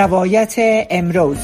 روایت 0.00 0.54
امروز. 0.90 1.38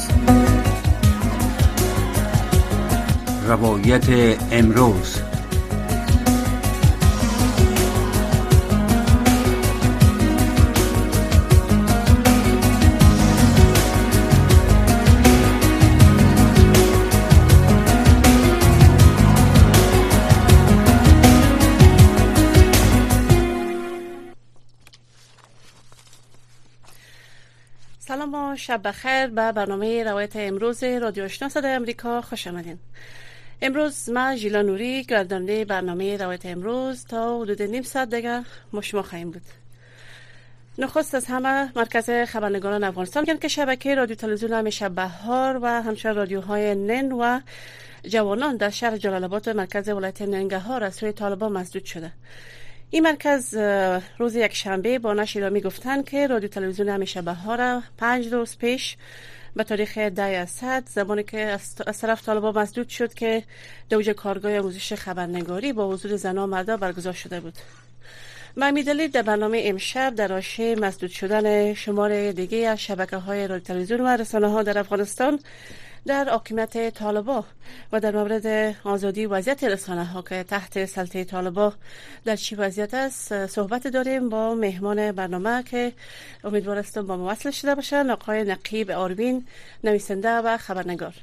روایت 3.47 4.37
امروز. 4.51 5.26
شب 28.67 28.87
بخیر 28.87 29.27
به 29.27 29.51
برنامه 29.51 30.03
روایت 30.03 30.35
امروز 30.35 30.83
رادیو 30.83 31.23
آشنا 31.23 31.49
صدای 31.49 31.71
امریکا 31.71 32.21
خوش 32.21 32.47
آمدین. 32.47 32.79
امروز 33.61 34.09
ما 34.09 34.35
ژیلا 34.35 34.61
نوری 34.61 35.03
گردنده 35.03 35.65
برنامه 35.65 36.17
روایت 36.17 36.45
امروز 36.45 37.05
تا 37.05 37.41
حدود 37.41 37.61
نیم 37.61 37.83
ساعت 37.83 38.15
دیگه 38.15 38.43
ما 38.73 38.81
شما 38.81 39.01
خواهیم 39.01 39.31
بود. 39.31 39.41
نخست 40.77 41.15
از 41.15 41.25
همه 41.25 41.71
مرکز 41.75 42.09
خبرنگاران 42.09 42.83
افغانستان 42.83 43.37
که 43.37 43.47
شبکه 43.47 43.95
رادیو 43.95 44.15
تلویزیون 44.15 44.53
همیشه 44.53 44.89
بهار 44.89 45.59
و 45.61 45.81
همچنین 45.81 46.15
رادیوهای 46.15 46.75
نن 46.75 47.11
و 47.11 47.39
جوانان 48.07 48.57
در 48.57 48.69
شهر 48.69 48.97
جلال 48.97 49.23
آباد 49.23 49.49
مرکز 49.49 49.89
ولایت 49.89 50.21
ننگهار 50.21 50.83
از 50.83 50.95
سوی 50.95 51.11
طالبان 51.11 51.51
مسدود 51.51 51.85
شده. 51.85 52.11
این 52.89 53.03
مرکز 53.03 53.53
روز 54.17 54.35
یک 54.35 54.53
شنبه 54.53 54.99
با 54.99 55.13
نشر 55.13 55.39
ایرامی 55.39 55.61
گفتند 55.61 56.09
که 56.09 56.27
رادیو 56.27 56.49
تلویزیون 56.49 56.89
همیشه 56.89 57.21
بهار 57.21 57.83
پنج 57.97 58.33
روز 58.33 58.57
پیش 58.57 58.97
به 59.55 59.63
تاریخ 59.63 59.97
ده 59.97 60.23
اسد 60.23 60.83
زمانی 60.89 61.23
که 61.23 61.39
از 61.87 61.99
طرف 61.99 62.25
طالبان 62.25 62.57
مسدود 62.57 62.89
شد 62.89 63.13
که 63.13 63.43
دوج 63.89 64.09
کارگاه 64.09 64.59
آموزش 64.59 64.93
خبرنگاری 64.93 65.73
با 65.73 65.89
حضور 65.89 66.15
زنان 66.15 66.43
و 66.43 66.47
مردا 66.47 66.77
برگزار 66.77 67.13
شده 67.13 67.39
بود. 67.39 67.53
می 68.57 68.83
دلیل 68.83 69.11
در 69.11 69.21
برنامه 69.21 69.61
امشب 69.65 70.15
در 70.15 70.33
آشه 70.33 70.75
مسدود 70.75 71.09
شدن 71.09 71.73
شمار 71.73 72.31
دیگه 72.31 72.57
از 72.57 72.81
شبکه 72.81 73.17
های 73.17 73.47
رادیو 73.47 73.63
تلویزیون 73.63 74.01
و 74.01 74.07
رسانه 74.07 74.47
ها 74.47 74.63
در 74.63 74.77
افغانستان 74.77 75.39
در 76.07 76.29
حاکمیت 76.29 76.93
طالبا 76.93 77.43
و 77.91 77.99
در 77.99 78.11
مورد 78.11 78.75
آزادی 78.83 79.25
وضعیت 79.25 79.63
رسانه 79.63 80.05
ها 80.05 80.21
که 80.21 80.43
تحت 80.43 80.85
سلطه 80.85 81.23
طالبا 81.23 81.73
در 82.25 82.35
چی 82.35 82.55
وضعیت 82.55 82.93
است 82.93 83.47
صحبت 83.47 83.87
داریم 83.87 84.29
با 84.29 84.55
مهمان 84.55 85.11
برنامه 85.11 85.63
که 85.63 85.91
امیدوارستم 86.43 87.07
با 87.07 87.17
موصل 87.17 87.51
شده 87.51 87.75
باشن 87.75 88.09
آقای 88.09 88.43
نقیب 88.43 88.91
آروین 88.91 89.45
نویسنده 89.83 90.29
و 90.29 90.57
خبرنگار. 90.57 91.13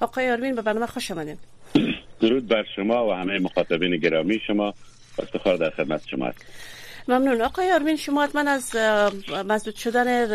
آقای 0.00 0.30
آروین 0.30 0.54
به 0.54 0.62
برنامه 0.62 0.86
خوش 0.86 1.10
آمدین 1.10 1.36
درود 2.20 2.48
بر 2.48 2.64
شما 2.76 3.06
و 3.06 3.12
همه 3.12 3.38
مخاطبین 3.38 3.96
گرامی 3.96 4.40
شما. 4.46 4.74
افتخار 5.18 5.56
در 5.56 5.70
خدمت 5.70 6.06
شما 6.06 6.26
است 6.26 6.46
ممنون. 7.08 7.40
آقای 7.42 7.72
آرمین 7.72 7.96
شما 7.96 8.24
حتما 8.24 8.50
از 8.50 8.76
مسدود 9.46 9.74
شدن 9.74 10.30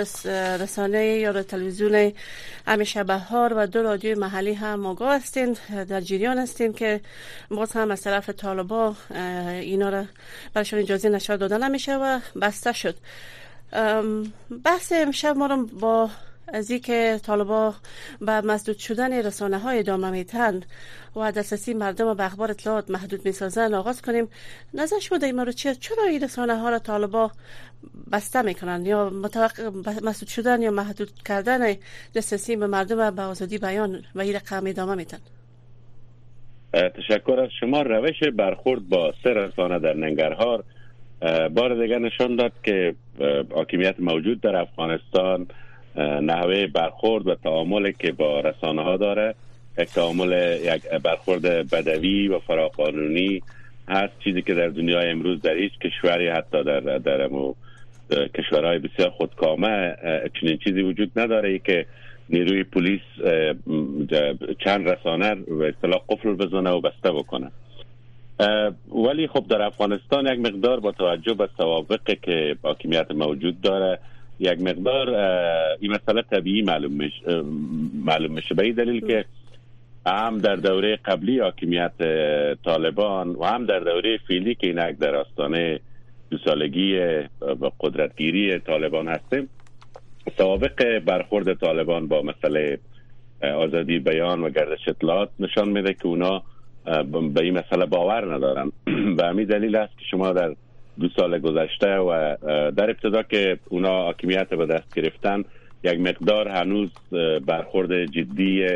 رسانه 0.61 1.05
یا 1.05 1.43
تلویزیون 1.43 2.13
همیشه 2.67 3.03
بهار 3.03 3.53
و 3.53 3.67
دو 3.67 3.83
رادیوی 3.83 4.15
محلی 4.15 4.53
هم 4.53 4.85
آگاه 4.85 5.15
هستین 5.15 5.57
در 5.89 6.01
جریان 6.01 6.37
هستین 6.37 6.73
که 6.73 7.01
باز 7.49 7.71
هم 7.71 7.91
از 7.91 8.01
طرف 8.01 8.29
طالبا 8.29 8.95
اینا 9.49 9.89
را 9.89 10.05
برشان 10.53 10.79
اجازه 10.79 11.09
نشر 11.09 11.35
دادن 11.35 11.63
نمیشه 11.63 11.95
و 11.95 12.19
بسته 12.41 12.73
شد. 12.73 12.95
بحث 14.63 14.91
امشب 14.95 15.37
ما 15.37 15.45
رو 15.45 15.65
با 15.65 16.09
از 16.53 16.71
که 16.71 17.19
طالبا 17.23 17.73
به 18.21 18.41
مسدود 18.41 18.77
شدن 18.77 19.13
رسانه 19.13 19.57
های 19.57 19.79
ادامه 19.79 20.09
میتن 20.09 20.61
و 21.15 21.31
دسترسی 21.31 21.73
مردم 21.73 22.13
به 22.13 22.25
اخبار 22.25 22.51
اطلاعات 22.51 22.89
محدود 22.89 23.25
می‌سازن 23.25 23.73
آغاز 23.73 24.01
کنیم. 24.01 24.27
نظرش 24.73 25.09
بوده 25.09 25.25
این 25.25 25.39
رو 25.39 25.51
چیه؟ 25.51 25.75
چرا 25.75 26.03
این 26.03 26.23
رسانه 26.23 26.55
ها 26.55 26.69
را 26.69 26.79
طالبا 26.79 27.31
بسته 28.11 28.41
می‌کنن 28.41 28.85
یا 28.85 29.09
مسدود 30.03 30.29
شدن 30.29 30.61
یا 30.61 30.71
محدود 30.71 31.11
کردن 31.25 31.75
دسترسی 32.15 32.55
به 32.55 32.67
مردم 32.67 33.15
به 33.15 33.21
آزادی 33.21 33.57
بیان 33.57 34.03
و 34.15 34.21
این 34.21 34.35
رقم 34.35 34.67
ادامه 34.67 34.95
میتن 34.95 35.19
تشکر 36.73 37.39
از 37.39 37.49
شما. 37.59 37.81
روش 37.81 38.23
برخورد 38.35 38.89
با 38.89 39.13
سه 39.23 39.29
رسانه 39.29 39.79
در 39.79 39.93
ننگرهار 39.93 40.63
بار 41.55 41.81
دیگر 41.81 41.99
نشان 41.99 42.35
داد 42.35 42.51
که 42.63 42.95
حاکمیت 43.55 43.95
موجود 43.99 44.41
در 44.41 44.55
افغانستان 44.55 45.47
نحوه 45.99 46.67
برخورد 46.67 47.27
و 47.27 47.35
تعامل 47.35 47.91
که 47.91 48.11
با 48.11 48.39
رسانه 48.39 48.81
ها 48.83 48.97
داره. 48.97 49.35
یک 49.77 49.89
تعامل 49.89 50.59
یک 50.63 50.89
برخورد 51.03 51.69
بدوی 51.71 52.27
و 52.27 52.39
فراقانونی. 52.39 53.41
هست 53.89 54.13
چیزی 54.23 54.41
که 54.41 54.53
در 54.53 54.67
دنیای 54.67 55.09
امروز 55.09 55.41
در 55.41 55.53
هیچ 55.53 55.71
کشوری 55.79 56.27
حتی 56.27 56.63
در 56.63 56.79
در 56.79 57.29
کشورهای 58.35 58.79
بسیار 58.79 59.09
خودکامه 59.09 59.95
چنین 60.41 60.57
چیزی 60.57 60.81
وجود 60.81 61.11
نداره 61.19 61.59
که 61.59 61.85
نیروی 62.29 62.63
پلیس 62.63 63.01
چند 64.63 64.89
رسانه 64.89 65.35
به 65.35 65.73
اصطلاح 65.75 66.01
قفل 66.09 66.33
بزنه 66.33 66.69
و 66.69 66.81
بسته 66.81 67.11
بکنه. 67.11 67.51
ولی 69.07 69.27
خب 69.27 69.45
در 69.49 69.61
افغانستان 69.61 70.27
یک 70.27 70.39
مقدار 70.39 70.79
با 70.79 70.91
توجه 70.91 71.33
به 71.33 71.49
سوابقی 71.57 72.15
که 72.21 72.55
حاکمیت 72.63 73.11
موجود 73.11 73.61
داره 73.61 73.99
یک 74.39 74.61
مقدار 74.61 75.09
این 75.79 75.91
مسئله 75.91 76.21
طبیعی 76.21 76.61
معلوم 76.61 76.91
میشه 76.91 77.41
معلوم 78.05 78.31
میشه. 78.31 78.55
به 78.55 78.71
دلیل 78.71 79.07
که 79.07 79.25
هم 80.05 80.37
در 80.37 80.55
دوره 80.55 80.95
قبلی 80.95 81.39
حاکمیت 81.39 81.91
طالبان 82.65 83.29
و 83.29 83.43
هم 83.43 83.65
در 83.65 83.79
دوره 83.79 84.17
فعلی 84.27 84.55
که 84.55 84.67
اینک 84.67 84.97
در 84.97 85.15
آستانه 85.15 85.79
دو 86.29 86.37
سالگی 86.45 86.99
و 87.41 87.71
قدرتگیری 87.79 88.59
طالبان 88.59 89.07
هستیم 89.07 89.49
سوابق 90.37 90.99
برخورد 90.99 91.53
طالبان 91.53 92.07
با 92.07 92.21
مسئله 92.21 92.79
آزادی 93.41 93.99
بیان 93.99 94.43
و 94.43 94.49
گردش 94.49 94.87
اطلاعات 94.87 95.29
نشان 95.39 95.69
میده 95.69 95.93
که 95.93 96.05
اونا 96.05 96.43
به 97.33 97.41
این 97.41 97.57
مسئله 97.59 97.85
باور 97.85 98.35
ندارن. 98.35 98.71
به 99.17 99.25
همین 99.25 99.45
دلیل 99.45 99.75
است 99.75 99.97
که 99.97 100.05
شما 100.11 100.33
در 100.33 100.55
دو 100.99 101.09
سال 101.09 101.39
گذشته 101.39 101.95
و 101.95 102.35
در 102.71 102.89
ابتدا 102.89 103.23
که 103.23 103.59
اونا 103.69 104.03
حاکمیت 104.03 104.49
به 104.49 104.65
دست 104.65 104.95
گرفتن 104.95 105.43
یک 105.83 105.99
مقدار 105.99 106.47
هنوز 106.47 106.89
برخورد 107.45 108.05
جدی 108.05 108.67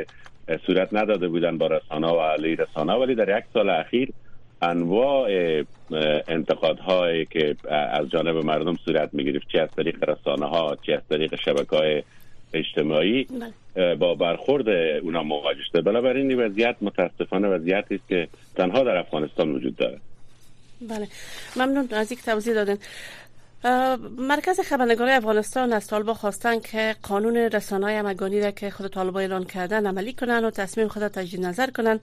صورت 0.66 0.94
نداده 0.94 1.28
بودن 1.28 1.58
با 1.58 1.68
رسانه 1.68 2.08
و 2.08 2.20
علی 2.20 2.56
رسانه 2.56 2.94
ولی 2.94 3.16
در 3.16 3.38
یک 3.38 3.44
سال 3.54 3.70
اخیر 3.70 4.10
انواع 4.62 5.30
انتقادهایی 6.28 7.26
که 7.26 7.56
از 7.70 8.10
جانب 8.10 8.36
مردم 8.36 8.76
صورت 8.86 9.10
می 9.14 9.24
گرفت 9.24 9.48
چه 9.48 9.62
از 9.62 9.70
طریق 9.78 10.10
رسانه 10.10 10.46
ها 10.46 10.78
چه 10.82 10.94
از 10.94 11.02
طریق 11.10 11.36
شبکه 11.36 11.76
های 11.76 12.04
اجتماعی 12.54 13.28
بله. 13.76 13.96
با 13.96 14.16
برخورد 14.16 14.70
اونا 15.04 15.24
مواجه 15.24 15.62
شده. 15.64 15.82
بنابراین 15.82 16.40
وضعیت 16.40 16.76
متاسفانه 16.82 17.48
وضعیتی 17.48 17.96
است 17.96 18.08
که 18.10 18.28
تنها 18.56 18.84
در 18.84 18.98
افغانستان 18.98 19.52
وجود 19.52 19.76
داره. 19.76 20.00
بله. 20.88 21.08
ممنون. 21.56 21.88
از 21.92 22.12
یک 22.12 22.24
توضیح 22.24 22.54
دادن 22.54 22.78
مرکز 24.18 24.60
خبرنگاری 24.60 25.12
افغانستان 25.12 25.74
از 25.74 25.88
طالبا 25.88 26.14
خواستن 26.14 26.60
که 26.60 26.96
قانون 27.04 27.38
رسانه 27.38 27.86
های 27.86 28.42
را 28.42 28.52
که 28.52 28.70
خود 28.70 28.88
طالبا 28.88 29.20
اعلان 29.20 29.44
کردن 29.44 29.88
عملی 29.88 30.14
کنن 30.14 30.46
و 30.46 30.52
تصمیم 30.52 30.88
خود 30.88 31.08
تجدید 31.08 31.46
نظر 31.46 31.70
کنن 31.70 32.00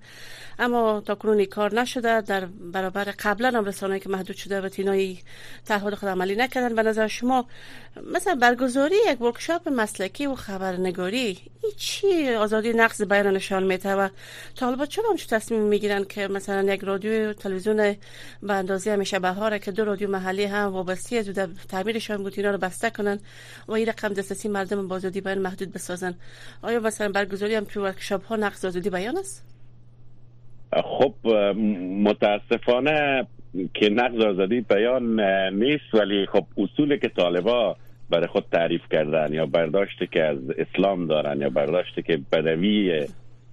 اما 0.59 1.01
تا 1.01 1.15
کنون 1.15 1.45
کار 1.45 1.81
نشده 1.81 2.21
در 2.21 2.47
برابر 2.47 3.05
قبلا 3.05 3.49
هم 3.49 3.65
رسانه 3.65 4.01
که 4.01 4.09
محدود 4.09 4.37
شده 4.37 4.61
و 4.61 4.69
تینای 4.69 5.19
تعهد 5.67 5.95
خود 5.95 6.09
عملی 6.09 6.37
نکردن. 6.37 6.75
به 6.75 6.83
نظر 6.83 7.07
شما 7.07 7.47
مثلا 8.15 8.35
برگزاری 8.35 8.97
یک 9.09 9.21
ورکشاپ 9.21 9.69
مسلکی 9.69 10.27
و 10.27 10.35
خبرنگاری 10.35 11.39
این 11.63 11.73
چی 11.77 12.35
آزادی 12.35 12.73
نقض 12.73 13.03
بیان 13.03 13.27
نشان 13.27 13.63
میده 13.63 13.95
و 13.95 14.09
طالبا 14.57 14.87
چرا 14.87 15.11
همچون 15.11 15.39
تصمیم 15.39 15.61
می‌گیرن 15.61 16.05
که 16.05 16.29
مثلا 16.29 16.73
یک 16.73 16.81
رادیو 16.81 17.33
تلویزیون 17.33 17.97
به 18.43 18.53
اندازه 18.55 18.93
همیشه 18.93 19.19
بهاره 19.19 19.59
که 19.59 19.71
دو 19.71 19.85
رادیو 19.85 20.11
محلی 20.11 20.45
هم 20.45 20.67
وابسته 20.73 21.23
تعمیرشان 21.69 22.17
بود 22.23 22.35
اینا 22.37 22.51
رو 22.51 22.59
بسته 22.59 22.91
کنن 22.91 23.19
و 23.69 23.73
این 23.73 23.89
رقم 23.89 24.09
دسترسی 24.09 24.49
مردم 24.49 24.89
با 24.89 24.97
آزادی 24.97 25.21
بیان 25.21 25.39
محدود 25.39 25.73
بسازن. 25.73 26.15
آیا 26.63 26.81
مثلا 26.81 27.09
برگزاری 27.13 27.55
هم 27.55 27.65
تو 27.65 27.83
ورکشاپ 27.83 28.25
ها 28.25 28.37
نقض 28.37 28.65
آزادی 28.65 28.91
بیان 28.91 29.19
است؟ 29.19 29.47
خب 30.73 31.29
متاسفانه 32.05 33.27
که 33.75 33.89
نقض 33.89 34.21
آزادی 34.21 34.61
بیان 34.61 35.21
نیست 35.55 35.95
ولی 35.95 36.27
خب 36.27 36.45
اصولی 36.57 36.99
که 36.99 37.09
طالبا 37.09 37.77
برای 38.11 38.27
خود 38.27 38.45
تعریف 38.53 38.83
کردن 38.91 39.33
یا 39.33 39.47
برداشته 39.47 40.07
که 40.07 40.25
از 40.25 40.39
اسلام 40.59 41.07
دارن 41.07 41.41
یا 41.41 41.51
برداشته 41.51 42.03
که 42.03 42.21
بدوی 42.33 43.07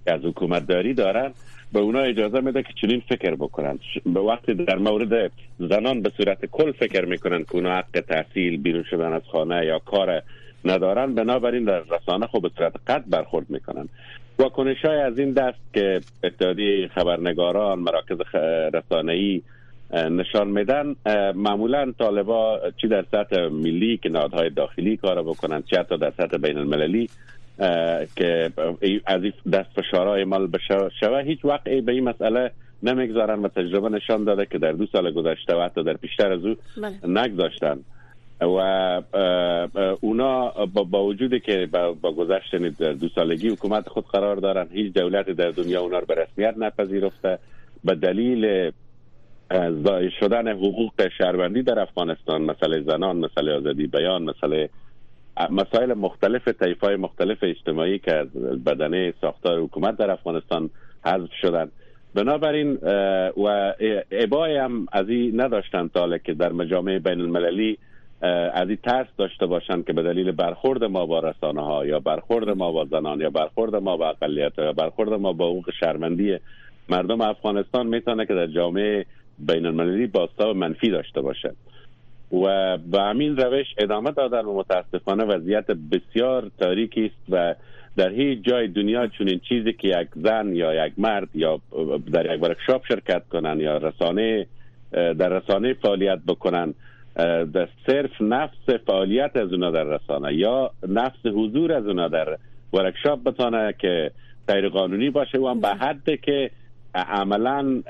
از 0.06 0.20
حکومت 0.24 0.66
داری 0.66 0.94
دارن 0.94 1.32
به 1.72 1.80
اونا 1.80 2.00
اجازه 2.00 2.40
میده 2.40 2.62
که 2.62 2.72
چنین 2.80 3.02
فکر 3.08 3.34
بکنن 3.34 3.78
به 4.06 4.20
وقتی 4.20 4.54
در 4.54 4.78
مورد 4.78 5.32
زنان 5.58 6.02
به 6.02 6.12
صورت 6.16 6.46
کل 6.46 6.72
فکر 6.72 7.04
می‌کنن 7.04 7.44
که 7.44 7.54
اونا 7.54 7.74
حق 7.74 8.04
تحصیل 8.08 8.56
بیرون 8.56 8.84
شدن 8.90 9.12
از 9.12 9.22
خانه 9.32 9.66
یا 9.66 9.78
کار 9.78 10.22
ندارن 10.64 11.14
بنابراین 11.14 11.64
در 11.64 11.80
رسانه 11.80 12.26
خب 12.26 12.42
به 12.42 12.50
صورت 12.58 12.72
قطع 12.86 13.04
برخورد 13.08 13.50
می‌کنن 13.50 13.88
واکنش 14.38 14.84
های 14.84 15.00
از 15.00 15.18
این 15.18 15.32
دست 15.32 15.58
که 15.74 16.00
اتحادیه 16.24 16.88
خبرنگاران 16.88 17.78
مراکز 17.78 18.18
رسانه‌ای 18.74 19.42
نشان 19.92 20.48
میدن 20.48 20.94
معمولا 21.34 21.92
طالبا 21.98 22.60
چی 22.76 22.88
در 22.88 23.04
سطح 23.12 23.46
ملی 23.46 23.96
که 23.96 24.08
نهادهای 24.08 24.50
داخلی 24.50 24.96
کار 24.96 25.22
بکنن 25.22 25.62
چه 25.62 25.78
حتی 25.78 25.98
در 25.98 26.12
سطح 26.16 26.36
بین 26.36 26.58
المللی 26.58 27.08
که 28.16 28.52
از 29.06 29.22
این 29.22 29.32
دست 29.52 29.70
فشارهای 29.80 30.24
مال 30.24 30.46
بشه 30.46 30.90
شوه. 31.00 31.22
هیچ 31.22 31.44
وقت 31.44 31.64
به 31.64 31.92
این 31.92 32.04
مسئله 32.04 32.50
نمی‌گذارن 32.82 33.38
و 33.42 33.48
تجربه 33.48 33.88
نشان 33.88 34.24
داده 34.24 34.46
که 34.46 34.58
در 34.58 34.72
دو 34.72 34.86
سال 34.86 35.12
گذشته 35.12 35.56
و 35.56 35.60
حتی 35.60 35.84
در 35.84 35.94
پیشتر 35.94 36.32
از 36.32 36.44
او 36.44 36.54
بله. 36.82 37.22
نگذاشتن. 37.22 37.78
و 38.40 39.02
اونا 40.00 40.48
با 40.90 41.04
وجودی 41.04 41.40
که 41.40 41.68
با 42.00 42.12
گذشت 42.12 42.54
یعنی 42.54 42.70
در 42.70 42.92
دو 42.92 43.08
سالگی 43.08 43.48
حکومت 43.48 43.88
خود 43.88 44.04
قرار 44.06 44.36
دارن 44.36 44.68
هیچ 44.72 44.92
دولت 44.92 45.30
در 45.30 45.50
دنیا 45.50 45.80
اونا 45.80 45.98
رو 45.98 46.06
به 46.06 46.14
رسمیت 46.14 46.54
نپذیرفته. 46.58 47.38
به 47.84 47.94
دلیل 47.94 48.70
شدن 50.20 50.48
حقوق 50.48 51.08
شهروندی 51.18 51.62
در 51.62 51.78
افغانستان 51.78 52.42
مسئله 52.42 52.80
زنان 52.80 53.16
مسئله 53.16 53.52
آزادی 53.52 53.86
بیان 53.86 54.22
مسئله 54.22 54.70
مسائل 55.50 55.94
مختلف 55.94 56.42
های 56.82 56.96
مختلف 56.96 57.38
اجتماعی 57.42 57.98
که 57.98 58.14
از 58.14 58.28
بدنه 58.64 59.14
ساختار 59.20 59.60
حکومت 59.60 59.96
در 59.96 60.10
افغانستان 60.10 60.70
حذف 61.04 61.32
شدن 61.40 61.70
بنابراین 62.14 62.78
و 63.36 63.74
عبای 64.12 64.56
هم 64.56 64.86
از 64.92 65.08
این 65.08 65.40
نداشتن 65.40 65.88
تاله 65.88 66.18
که 66.18 66.34
در 66.34 66.52
مجامع 66.52 66.98
بین 66.98 67.20
المللی 67.20 67.78
از 68.52 68.68
این 68.68 68.78
ترس 68.84 69.06
داشته 69.18 69.46
باشند 69.46 69.86
که 69.86 69.92
به 69.92 70.02
دلیل 70.02 70.32
برخورد 70.32 70.84
ما 70.84 71.06
با 71.06 71.18
رسانه 71.18 71.60
ها 71.60 71.86
یا 71.86 72.00
برخورد 72.00 72.48
ما 72.48 72.72
با 72.72 72.84
زنان 72.84 73.20
یا 73.20 73.30
برخورد 73.30 73.76
ما 73.76 73.96
با 73.96 74.08
اقلیت 74.08 74.58
یا 74.58 74.72
برخورد 74.72 75.12
ما 75.12 75.32
با 75.32 75.50
حقوق 75.50 75.70
شرمندی 75.80 76.38
مردم 76.88 77.20
افغانستان 77.20 77.86
می‌تونه 77.86 78.26
که 78.26 78.34
در 78.34 78.46
جامعه 78.46 79.06
بین 79.38 79.66
المللی 79.66 80.06
باستاب 80.06 80.56
منفی 80.56 80.90
داشته 80.90 81.20
باشه 81.20 81.54
و 82.32 82.76
به 82.78 83.00
همین 83.00 83.36
روش 83.36 83.66
ادامه 83.78 84.10
دادن 84.10 84.44
و 84.44 84.54
متاسفانه 84.54 85.24
وضعیت 85.24 85.66
بسیار 85.66 86.50
تاریکی 86.58 87.04
است 87.04 87.26
و 87.28 87.54
در 87.96 88.12
هیچ 88.12 88.38
جای 88.42 88.68
دنیا 88.68 89.06
چون 89.06 89.40
چیزی 89.48 89.72
که 89.72 89.88
یک 89.88 90.08
زن 90.14 90.54
یا 90.54 90.86
یک 90.86 90.92
مرد 90.98 91.28
یا 91.34 91.60
در 92.12 92.34
یک 92.34 92.42
ورکشاپ 92.42 92.86
شرکت 92.88 93.28
کنن 93.28 93.60
یا 93.60 93.76
رسانه 93.76 94.46
در 94.92 95.28
رسانه 95.28 95.74
فعالیت 95.74 96.18
بکنن 96.26 96.74
در 97.52 97.68
صرف 97.86 98.20
نفس 98.20 98.70
فعالیت 98.86 99.36
از 99.36 99.52
اونا 99.52 99.70
در 99.70 99.84
رسانه 99.84 100.34
یا 100.34 100.70
نفس 100.88 101.26
حضور 101.26 101.72
از 101.72 101.86
اونا 101.86 102.08
در 102.08 102.38
ورکشاپ 102.72 103.24
بتانه 103.24 103.74
که 103.78 104.10
غیر 104.48 104.68
قانونی 104.68 105.10
باشه 105.10 105.38
و 105.38 105.46
هم 105.46 105.60
به 105.60 105.68
حد 105.68 106.20
که 106.22 106.50
عملا 106.94 107.82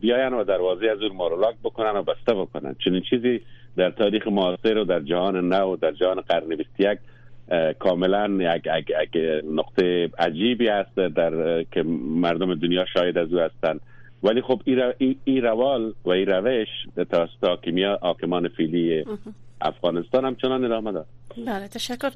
بیاین 0.00 0.32
و 0.32 0.44
دروازه 0.44 0.86
از 0.86 1.02
اون 1.02 1.16
مارولاک 1.16 1.54
بکنن 1.64 1.90
و 1.90 2.02
بسته 2.02 2.34
بکنن. 2.34 2.76
چنین 2.84 3.02
چیزی 3.10 3.40
در 3.76 3.90
تاریخ 3.90 4.26
معاصر 4.26 4.78
و 4.78 4.84
در 4.84 5.00
جهان 5.00 5.48
نو 5.52 5.72
و 5.72 5.76
در 5.76 5.92
جهان 5.92 6.20
قرن 6.20 6.48
21 6.48 6.98
کاملا 7.78 8.56
یک, 8.56 8.68
نقطه 9.54 10.10
عجیبی 10.18 10.68
است 10.68 10.94
در 10.96 11.62
که 11.62 11.82
مردم 12.22 12.54
دنیا 12.54 12.84
شاید 12.94 13.18
از 13.18 13.32
او 13.32 13.38
هستند 13.40 13.80
ولی 14.22 14.42
خب 14.42 14.60
این 15.24 15.42
روال 15.42 15.94
و 16.04 16.10
این 16.10 16.26
روش 16.26 16.68
توسط 17.10 17.68
حاکمان 18.02 18.48
فیلی 18.48 19.04
افغانستان 19.60 20.24
همچنان 20.24 20.64
ادامه 20.64 20.92
دارد 20.92 21.06
بله 21.46 21.68
تشکر. 21.68 22.10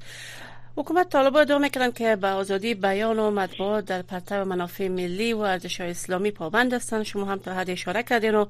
حکومت 0.79 1.09
طالبا 1.09 1.41
ادعا 1.41 1.59
می‌کنند 1.59 1.95
که 1.95 2.17
به 2.17 2.29
آزادی 2.29 2.75
بیان 2.75 3.19
و 3.19 3.31
مطبوعات 3.31 3.85
در 3.85 4.03
پرتو 4.03 4.45
منافع 4.45 4.89
ملی 4.89 5.33
و 5.33 5.39
ارزش 5.39 5.81
اسلامی 5.81 6.31
پابند 6.31 6.73
هستند. 6.73 7.03
شما 7.03 7.25
هم 7.25 7.39
تا 7.39 7.55
حد 7.55 7.71
اشاره 7.71 8.03
کردین 8.03 8.35
و 8.35 8.47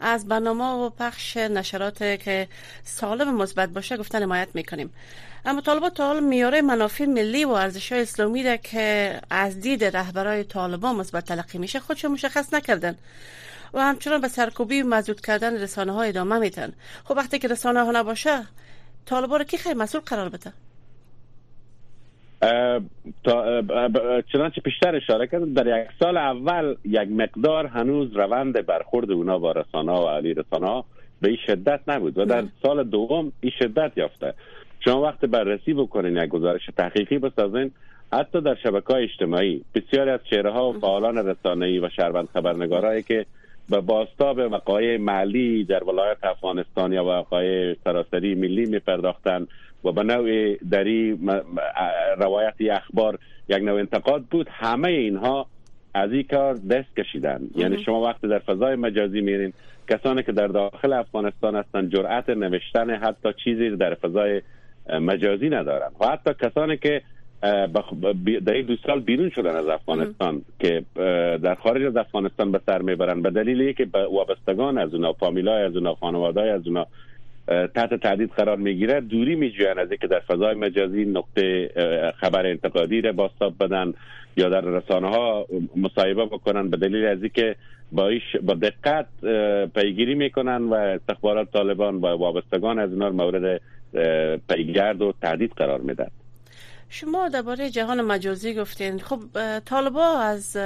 از 0.00 0.28
برنامه 0.28 0.64
و 0.64 0.90
پخش 0.90 1.36
نشرات 1.36 1.98
که 1.98 2.48
سالم 2.84 3.34
مثبت 3.34 3.68
باشه 3.68 3.96
گفتن 3.96 4.22
حمایت 4.22 4.48
می‌کنیم. 4.54 4.92
اما 5.44 5.60
طالبان 5.60 5.90
تا 5.90 6.06
حال 6.06 6.22
میاره 6.22 6.62
منافع 6.62 7.04
ملی 7.04 7.44
و 7.44 7.50
ارزش 7.50 7.92
اسلامی 7.92 8.42
را 8.42 8.56
که 8.56 9.20
از 9.30 9.60
دید 9.60 9.84
رهبرای 9.84 10.44
طالبان 10.44 10.96
مثبت 10.96 11.24
تلقی 11.24 11.58
میشه 11.58 11.80
خودشون 11.80 12.12
مشخص 12.12 12.54
نکردن 12.54 12.96
و 13.74 13.80
همچنان 13.80 14.20
به 14.20 14.28
سرکوبی 14.28 14.82
و 14.82 14.86
مزود 14.86 15.20
کردن 15.20 15.54
رسانه 15.54 15.92
ها 15.92 16.02
ادامه 16.02 16.38
میتن 16.38 16.72
خب 17.04 17.16
وقتی 17.16 17.38
که 17.38 17.48
رسانه 17.48 17.84
ها 17.84 17.90
نباشه 17.90 18.46
طالبان 19.06 19.38
رو 19.38 19.44
کی 19.44 19.58
خیلی 19.58 19.74
مسئول 19.74 20.02
قرار 20.06 20.28
بده؟ 20.28 20.52
چنانچه 24.32 24.60
پیشتر 24.64 24.96
اشاره 24.96 25.26
کرد 25.26 25.54
در 25.54 25.82
یک 25.82 25.88
سال 25.98 26.16
اول 26.16 26.74
یک 26.84 27.08
مقدار 27.08 27.66
هنوز 27.66 28.16
روند 28.16 28.66
برخورد 28.66 29.10
اونا 29.10 29.38
با 29.38 29.52
رسانه 29.52 29.92
و 29.92 30.08
علی 30.08 30.34
رسانه 30.34 30.84
به 31.20 31.28
این 31.28 31.38
شدت 31.46 31.80
نبود 31.88 32.18
و 32.18 32.24
در 32.24 32.44
سال 32.62 32.84
دوم 32.84 33.32
این 33.40 33.52
شدت 33.58 33.92
یافته. 33.96 34.34
شما 34.80 35.02
وقت 35.02 35.24
بررسی 35.24 35.74
بکنین 35.74 36.16
یک 36.16 36.28
گزارش 36.28 36.70
تحقیقی 36.76 37.18
بسازین. 37.18 37.70
حتی 38.12 38.40
در 38.40 38.54
شبکه 38.54 38.92
های 38.92 39.04
اجتماعی 39.04 39.64
بسیاری 39.74 40.10
از 40.10 40.20
چهره 40.30 40.50
ها 40.50 40.70
و 40.70 40.72
فعالان 40.80 41.18
رسانه‌ای 41.18 41.78
و 41.78 41.88
شهروند 41.88 42.28
خبرنگارایی 42.34 43.02
که 43.02 43.26
به 43.70 43.80
باستاب 43.80 44.38
وقایع 44.38 44.98
محلی 44.98 45.64
در 45.64 45.84
ولایت 45.84 46.16
افغانستان 46.22 46.92
یا 46.92 47.04
وقایع 47.04 47.76
سراسری 47.84 48.34
ملی 48.34 48.66
می 48.66 48.78
پرداختن 48.78 49.46
و 49.84 49.92
به 49.92 50.02
نوع 50.02 50.56
دری 50.70 51.18
روایت 52.18 52.54
اخبار 52.60 53.18
یک 53.48 53.62
نوع 53.62 53.78
انتقاد 53.78 54.22
بود. 54.30 54.48
همه 54.50 54.88
اینها 54.88 55.46
از 55.94 56.12
این 56.12 56.22
کار 56.22 56.54
دست 56.54 56.96
کشیدن. 56.96 57.40
یعنی 57.56 57.82
شما 57.82 58.00
وقتی 58.00 58.28
در 58.28 58.38
فضای 58.38 58.76
مجازی 58.76 59.20
میرین 59.20 59.52
کسانی 59.88 60.22
که 60.22 60.32
در 60.32 60.46
داخل 60.46 60.92
افغانستان 60.92 61.56
هستند 61.56 61.92
جرأت 61.92 62.28
نوشتن 62.28 62.90
حتی 62.90 63.28
چیزی 63.44 63.76
در 63.76 63.94
فضای 63.94 64.42
مجازی 65.00 65.48
ندارن. 65.48 65.90
و 66.00 66.06
حتی 66.06 66.30
کسانی 66.40 66.76
که 66.76 67.02
در 68.44 68.52
این 68.52 68.66
دو 68.66 68.76
سال 68.86 69.00
بیرون 69.00 69.30
شدن 69.30 69.56
از 69.56 69.66
افغانستان 69.66 70.42
که 70.58 70.84
در 71.42 71.54
خارج 71.54 71.82
از 71.82 71.96
افغانستان 71.96 72.52
به 72.52 72.60
سر 72.66 72.82
می‌برن. 72.82 73.22
به 73.22 73.30
دلیل 73.30 73.72
که 73.72 73.88
وابستگان 74.12 74.78
از 74.78 74.94
اونا 74.94 75.12
فامیلای 75.12 75.62
از 75.62 75.76
اونا 75.76 75.94
خانواده 75.94 76.40
از 76.42 76.66
اونا 76.66 76.86
تحت 77.48 77.94
تهدید 77.94 78.30
قرار 78.30 78.56
می‌گیره. 78.56 79.00
دوری 79.00 79.34
میجوین 79.34 79.78
از 79.78 79.90
اینکه 79.90 80.06
در 80.06 80.20
فضای 80.20 80.54
مجازی 80.54 81.04
نقطه 81.04 81.70
خبر 82.16 82.46
انتقادی 82.46 83.00
را 83.00 83.12
باستاب 83.12 83.54
بدن 83.60 83.94
یا 84.36 84.48
در 84.48 84.60
رسانه 84.60 85.08
ها 85.08 85.46
مصاحبه 85.76 86.24
بکنن 86.24 86.70
به 86.70 86.76
دلیل 86.76 87.06
از 87.06 87.18
اینکه 87.22 87.56
با 87.92 88.10
با 88.42 88.54
دقت 88.54 89.06
پیگیری 89.74 90.14
می‌کنن 90.14 90.62
و 90.62 90.74
استخبارات 90.74 91.52
طالبان 91.52 91.94
و 91.94 92.06
وابستگان 92.06 92.78
از 92.78 92.92
اینا 92.92 93.10
مورد 93.10 93.60
پیگرد 94.48 95.02
و 95.02 95.14
تهدید 95.22 95.52
قرار 95.56 95.80
میدن 95.80 96.08
شما 96.88 97.28
درباره 97.28 97.70
جهان 97.70 98.00
مجازی 98.00 98.54
گفتین. 98.54 99.00
خب 99.00 99.20
طالبا 99.58 100.18
از 100.18 100.56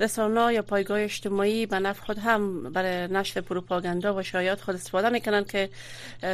رسانه 0.00 0.54
یا 0.54 0.62
پایگاه 0.62 1.00
اجتماعی 1.00 1.66
به 1.66 1.78
نفع 1.78 2.04
خود 2.04 2.18
هم 2.18 2.62
برای 2.72 3.12
نشر 3.12 3.40
پروپاگاندا 3.40 4.14
و 4.14 4.22
شایعات 4.22 4.60
خود 4.60 4.74
استفاده 4.74 5.08
می‌کنن 5.08 5.44
که 5.44 5.70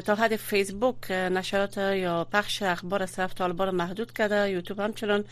تا 0.05 0.15
حد 0.15 0.37
فیسبوک 0.37 1.11
نشرات 1.11 1.79
یا 1.79 2.25
پخش 2.33 2.63
اخبار 2.63 3.03
از 3.03 3.13
طرف 3.13 3.35
طالبا 3.35 3.71
محدود 3.71 4.13
کرده 4.13 4.51
یوتیوب 4.51 4.81
همچنان 4.81 5.25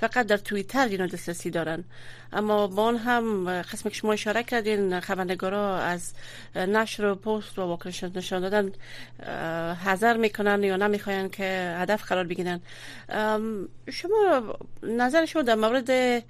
فقط 0.00 0.26
در 0.26 0.36
توییتر 0.36 0.88
اینا 0.88 1.06
دسترسی 1.06 1.50
دارن 1.50 1.84
اما 2.32 2.66
با 2.66 2.84
اون 2.84 2.96
هم 2.96 3.50
قسم 3.62 3.88
که 3.88 3.94
شما 3.94 4.12
اشاره 4.12 4.42
کردین 4.42 5.00
خبرنگارا 5.00 5.78
از 5.78 6.12
نشر 6.54 7.04
و 7.04 7.14
پست 7.14 7.58
و 7.58 7.62
واکنش 7.62 8.04
نشان 8.04 8.40
دادن 8.40 8.72
حذر 9.84 10.16
می‌کنن 10.16 10.62
یا 10.62 10.76
نمی‌خواین 10.76 11.28
که 11.28 11.76
هدف 11.78 12.02
قرار 12.04 12.24
بگیرن 12.24 12.60
شما 13.90 14.42
نظر 14.82 15.24
شما 15.24 15.42
در 15.42 15.54
مورد 15.54 16.22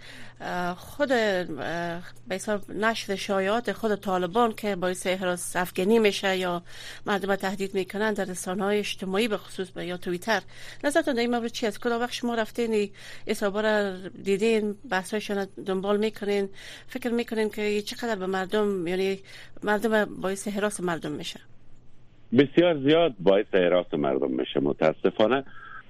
خود 0.77 1.09
به 1.09 2.41
نشر 2.69 3.17
شایعات 3.17 3.73
خود 3.73 3.95
طالبان 3.95 4.53
که 4.53 4.77
باعث 4.77 5.07
حراس 5.07 5.57
افغانی 5.57 5.99
میشه 5.99 6.37
یا 6.37 6.63
مردم 7.07 7.37
تهدید 7.37 7.75
می‌کنن 7.75 8.13
در 8.13 8.25
رسانه 8.25 8.65
های 8.65 8.79
اجتماعی 8.79 9.29
به 9.29 9.37
خصوص 9.37 9.77
یا 9.77 9.97
توییتر 9.97 10.43
نظرتون 10.85 11.15
در 11.15 11.21
این 11.21 11.31
مورد 11.31 11.47
چی 11.47 11.67
است 11.67 11.81
کدام 11.81 12.01
وقت 12.01 12.13
شما 12.13 12.35
رفتین؟ 12.35 12.91
اصابه 13.27 13.63
را 13.63 13.97
دیدین؟ 14.25 14.75
بحثایشان 14.91 15.47
دنبال 15.67 15.97
می‌کنین؟ 15.97 16.49
فکر 16.87 17.11
می‌کنین 17.11 17.51
که 17.51 17.83
چقدر 17.83 18.15
به 18.15 18.27
مردم 18.27 18.87
یعنی 18.87 19.19
مردم 19.63 20.05
باعث 20.05 20.49
حراس 20.49 20.81
مردم 20.81 21.13
میشه؟ 21.13 21.41
بسیار 22.39 22.79
زیاد 22.79 23.15
باعث 23.19 23.47
حراس 23.53 23.95
مردم 23.95 24.31
میشه 24.31 24.61
متاسفانه. 24.61 25.45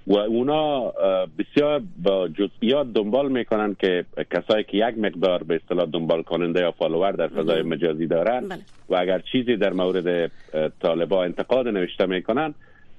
و 0.07 0.17
اونا 0.17 0.93
بسیار 1.39 1.83
با 2.03 2.29
جزئیات 2.29 2.87
دنبال 2.93 3.33
می‌کنن 3.33 3.77
که 3.81 4.05
کسایی 4.31 4.65
که 4.65 4.77
یک 4.77 4.99
مقدار 4.99 5.43
به 5.43 5.55
اصطلاح 5.55 5.87
دنبال 5.93 6.23
کننده 6.23 6.61
یا 6.61 6.71
فالوور 6.71 7.13
در 7.13 7.29
فضای 7.29 7.63
مجازی 7.63 8.07
دارن 8.07 8.49
بله. 8.49 8.59
و 8.89 8.97
اگر 8.97 9.19
چیزی 9.33 9.57
در 9.57 9.73
مورد 9.73 10.33
طالبا 10.81 11.25
انتقاد 11.25 11.69
نوشته 11.69 12.07
می‌کنن 12.07 12.55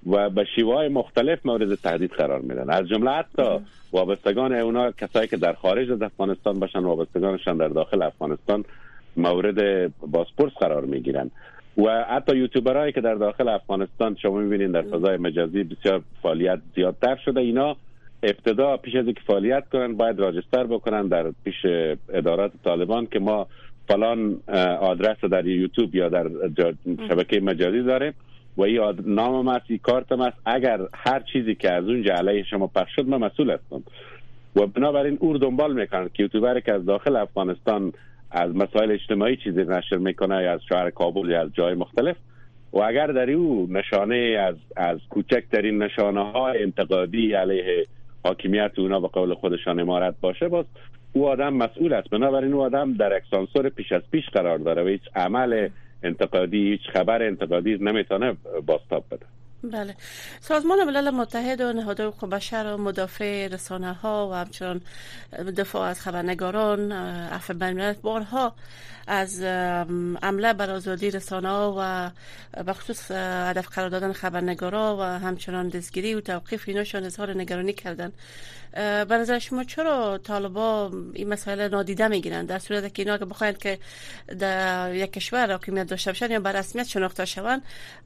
و 0.10 0.30
به 0.30 0.46
شیوه 0.56 0.74
های 0.74 0.88
مختلف 0.88 1.46
مورد 1.46 1.76
تهدید 1.76 2.12
قرار 2.12 2.40
میدن. 2.40 2.70
از 2.70 2.88
جمله 2.88 3.12
حتی 3.12 3.60
وابستگان 3.92 4.54
اونا 4.54 4.92
کسایی 4.92 5.28
که 5.28 5.38
در 5.38 5.54
خارج 5.54 5.92
از 5.92 6.02
افغانستان 6.02 6.60
باشن 6.60 6.80
وابستگانشان 6.80 7.58
در 7.58 7.68
داخل 7.68 8.02
افغانستان 8.02 8.66
مورد 9.18 9.92
بازپرس 10.00 10.54
قرار 10.60 10.86
می‌گیرن. 10.86 11.32
و 11.78 12.04
حتی 12.04 12.38
یوتیوبرهایی 12.38 12.92
که 12.92 13.02
در 13.02 13.16
داخل 13.16 13.48
افغانستان 13.48 14.16
شما 14.16 14.40
می‌بینید 14.40 14.72
در 14.72 14.82
فضای 14.82 15.18
مجازی 15.18 15.64
بسیار 15.64 16.02
فعالیت 16.22 16.60
زیادتر 16.76 17.16
شده. 17.16 17.40
اینا 17.40 17.76
ابتدا 18.24 18.78
پیش 18.78 18.96
از 18.96 19.06
اینکه 19.06 19.22
فعالیت 19.28 19.70
کنن 19.70 19.96
باید 19.96 20.20
راجستر 20.20 20.64
بکنن 20.64 21.08
در 21.08 21.32
پیش 21.44 21.66
ادارات 22.14 22.52
طالبان 22.64 23.06
که 23.06 23.20
ما 23.20 23.48
فلان 23.88 24.40
آدرس 24.82 25.24
در 25.24 25.48
یوتیوب 25.48 25.96
یا 25.96 26.10
در 26.10 26.28
شبکه 27.10 27.40
مجازی 27.40 27.82
داره 27.82 28.14
و 28.58 28.62
این 28.62 28.82
نام 29.06 29.48
این 29.48 29.80
کارت 29.84 30.12
است. 30.12 30.38
اگر 30.46 30.80
هر 30.94 31.20
چیزی 31.20 31.56
که 31.56 31.72
از 31.72 31.86
اونجا 31.86 32.14
علیه 32.14 32.44
شما 32.44 32.68
پخش 32.68 32.96
شد 32.96 33.08
من 33.08 33.18
مسئول 33.18 33.52
هستم. 33.52 33.84
و 34.56 34.68
بنابراین 34.68 35.18
او 35.22 35.38
دنبال 35.38 35.74
می‌کنن 35.74 36.10
که 36.14 36.24
یوتیوبر 36.24 36.60
که 36.60 36.74
از 36.74 36.86
داخل 36.86 37.16
افغانستان 37.16 37.94
از 38.32 38.56
مسائل 38.56 38.92
اجتماعی 38.92 39.38
چیزی 39.38 39.64
نشر 39.64 39.98
می‌کنه 39.98 40.44
یا 40.44 40.54
از 40.54 40.60
شهر 40.70 40.90
کابل 40.90 41.30
یا 41.30 41.42
از 41.42 41.50
جای 41.54 41.74
مختلف. 41.74 42.16
و 42.74 42.80
اگر 42.80 43.08
در 43.08 43.32
او 43.32 43.68
نشانه 43.70 44.16
از 44.16 44.56
از 44.76 45.00
کوچکترین 45.10 45.84
نشانه 45.84 46.32
های 46.32 46.64
انتقادی 46.64 47.34
علیه 47.34 47.86
حاکمیت 48.24 48.72
اونا 48.78 49.00
به 49.00 49.08
قول 49.08 49.34
خودشان 49.34 49.80
امارت 49.80 50.16
باشه 50.22 50.48
باز 50.48 50.66
او 51.14 51.30
آدم 51.30 51.54
مسئول 51.54 51.94
است. 51.94 52.10
بنابراین 52.10 52.54
او 52.54 52.62
آدم 52.62 52.94
در 52.94 53.14
اکسانسور 53.14 53.70
پیش 53.70 53.92
از 53.92 54.02
پیش 54.12 54.30
قرار 54.30 54.58
داره 54.58 54.84
و 54.84 54.88
هیچ 54.88 55.02
عمل 55.16 55.70
انتقادی 56.04 56.72
هیچ 56.72 56.82
خبر 56.94 57.24
انتقادی 57.24 57.78
نمی‌تونه 57.78 58.36
باستاب 58.66 59.04
بده. 59.12 59.26
بله. 59.64 59.96
سازمان 60.42 60.84
ملل 60.84 61.10
متحد 61.10 61.62
و 61.62 61.74
نهادهای 61.74 62.08
حقوق 62.08 62.30
بشر 62.30 62.74
و 62.74 62.78
مدافع 62.78 63.48
رسانه 63.48 63.94
ها 63.94 64.30
و 64.32 64.34
همچنان 64.34 64.82
دفاع 65.58 65.90
از 65.90 66.02
خبرنگاران 66.02 66.92
عفو 66.92 67.54
بین 67.54 67.94
بارها 67.94 68.56
از 69.08 69.42
عمله 70.22 70.54
بر 70.54 70.70
آزادی 70.70 71.12
رسانه 71.12 71.50
ها 71.50 71.76
و 71.78 72.12
بخصوص 72.64 73.12
هدف 73.12 73.68
قرار 73.68 73.90
دادن 73.90 74.14
خبرنگارا 74.14 74.98
و 75.00 75.02
همچنان 75.02 75.70
دستگیری 75.70 76.14
و 76.14 76.22
توقیف 76.22 76.64
ایناشان 76.68 77.04
اظهار 77.04 77.38
نگرانی 77.38 77.74
کردن 77.74 78.12
به 78.74 79.18
نظر 79.18 79.40
شما 79.40 79.64
چرا 79.64 80.18
طالبا 80.18 80.92
این 81.14 81.30
مسائل 81.30 81.68
نادیده 81.68 82.08
می‌گیرن 82.08 82.46
در 82.46 82.60
صورت 82.60 82.94
که 82.94 83.02
اینا 83.02 83.18
که 83.18 83.26
بخواید 83.26 83.58
که 83.58 83.78
در 84.40 84.96
یک 84.96 85.14
کشور 85.14 85.52
حاکمیت 85.52 85.88
داشته 85.88 86.12
باشن 86.12 86.32
یا 86.32 86.40
بر 86.40 86.52
رسمیت 86.52 86.88
شناخته 86.88 87.26
شوند 87.26 87.62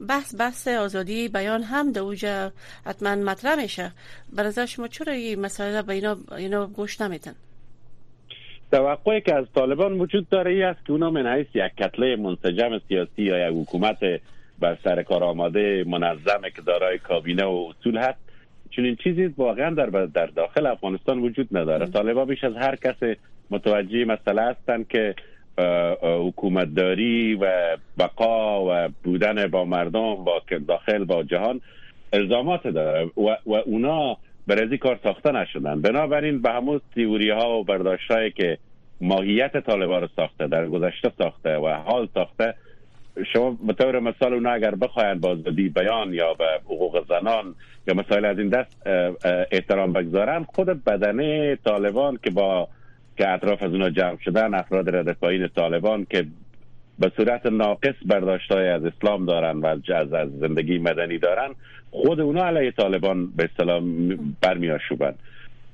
بحث 0.08 0.34
بحث 0.38 0.68
آزادی 0.68 1.28
بیان 1.28 1.62
هم 1.62 1.92
در 1.92 2.00
اوجا 2.00 2.52
حتما 2.86 3.14
مطرح 3.14 3.54
میشه. 3.54 3.92
به 4.36 4.42
نظر 4.42 4.66
شما 4.66 4.88
چرا 4.88 5.12
این 5.12 5.40
مسائل 5.40 5.82
به 5.82 5.92
اینا 5.92 6.16
اینا 6.36 6.66
گوش 6.66 7.00
نمیدن؟ 7.00 7.34
توقعی 8.72 9.20
که 9.20 9.34
از 9.34 9.46
طالبان 9.54 9.92
وجود 9.92 10.28
داره 10.28 10.50
ای 10.50 10.62
است 10.62 10.86
که 10.86 10.92
اونا 10.92 11.10
من 11.10 11.26
حیث 11.26 11.46
یک 11.54 11.72
کتله 11.76 12.16
منسجم 12.16 12.78
سیاسی 12.88 13.22
یا 13.22 13.48
یک 13.48 13.54
حکومت 13.56 13.98
بر 14.58 14.78
سر 14.84 15.02
کار 15.02 15.24
آماده 15.24 15.84
منظم 15.86 16.42
که 16.56 16.62
دارای 16.66 16.98
کابینه 16.98 17.44
و 17.44 17.70
اصول 17.70 17.96
هست 17.98 18.25
چون 18.70 18.84
این 18.84 18.96
چیزی 18.96 19.26
واقعا 19.26 19.70
در 19.70 19.86
در 20.06 20.26
داخل 20.26 20.66
افغانستان 20.66 21.18
وجود 21.18 21.48
نداره. 21.56 21.86
طالبان 21.86 22.26
بیش 22.26 22.44
از 22.44 22.56
هر 22.56 22.76
کس 22.76 23.16
متوجه 23.50 24.04
مسئله 24.04 24.42
هستند 24.42 24.88
که 24.88 25.14
حکومتداری 26.02 27.34
و 27.34 27.76
بقا 27.98 28.64
و 28.64 28.88
بودن 29.04 29.46
با 29.46 29.64
مردم 29.64 30.14
با 30.14 30.42
داخل 30.68 31.04
با 31.04 31.22
جهان 31.22 31.60
الزامات 32.12 32.66
داره 32.66 33.10
و, 33.16 33.36
و 33.46 33.52
اونا 33.66 34.16
برای 34.46 34.78
کار 34.78 34.98
ساخته 35.02 35.32
نشدن. 35.32 35.80
بنابراین 35.80 36.42
به 36.42 36.50
همون 36.50 36.80
تیوری 36.94 37.30
ها 37.30 37.58
و 37.58 37.64
برداشت 37.64 38.34
که 38.36 38.58
ماهیت 39.00 39.56
طالبان 39.56 40.00
رو 40.00 40.08
ساخته 40.16 40.46
در 40.46 40.66
گذشته 40.66 41.12
ساخته 41.18 41.56
و 41.56 41.68
حال 41.68 42.08
ساخته 42.14 42.54
شما 43.24 43.58
به 43.66 43.72
طور 43.72 44.00
مثال 44.00 44.34
اونا 44.34 44.50
اگر 44.50 44.74
بخواین 44.74 45.20
آزادی 45.22 45.68
بیان 45.68 46.14
یا 46.14 46.34
به 46.34 46.44
حقوق 46.64 47.04
زنان 47.08 47.54
یا 47.88 47.94
مسائل 47.94 48.24
از 48.24 48.38
این 48.38 48.48
دست 48.48 48.86
احترام 49.52 49.92
بگذارن 49.92 50.44
خود 50.44 50.84
بدنه 50.84 51.56
طالبان 51.64 52.18
که 52.22 52.30
با 52.30 52.68
که 53.16 53.28
اطراف 53.28 53.62
از 53.62 53.72
اونا 53.72 53.90
جمع 53.90 54.18
شدن 54.24 54.54
افراد 54.54 54.96
رد 54.96 55.12
پایین 55.12 55.48
طالبان 55.48 56.06
که 56.10 56.26
به 56.98 57.12
صورت 57.16 57.46
ناقص 57.46 57.94
برداشت 58.06 58.52
های 58.52 58.68
از 58.68 58.84
اسلام 58.84 59.26
دارن 59.26 59.60
و 59.60 59.66
از, 59.66 60.12
از 60.12 60.28
زندگی 60.40 60.78
مدنی 60.78 61.18
دارن 61.18 61.54
خود 61.90 62.20
اونا 62.20 62.44
علیه 62.44 62.70
طالبان 62.70 63.26
به 63.26 63.44
اصطلاح 63.44 63.82
برمیاشوبن 64.40 65.14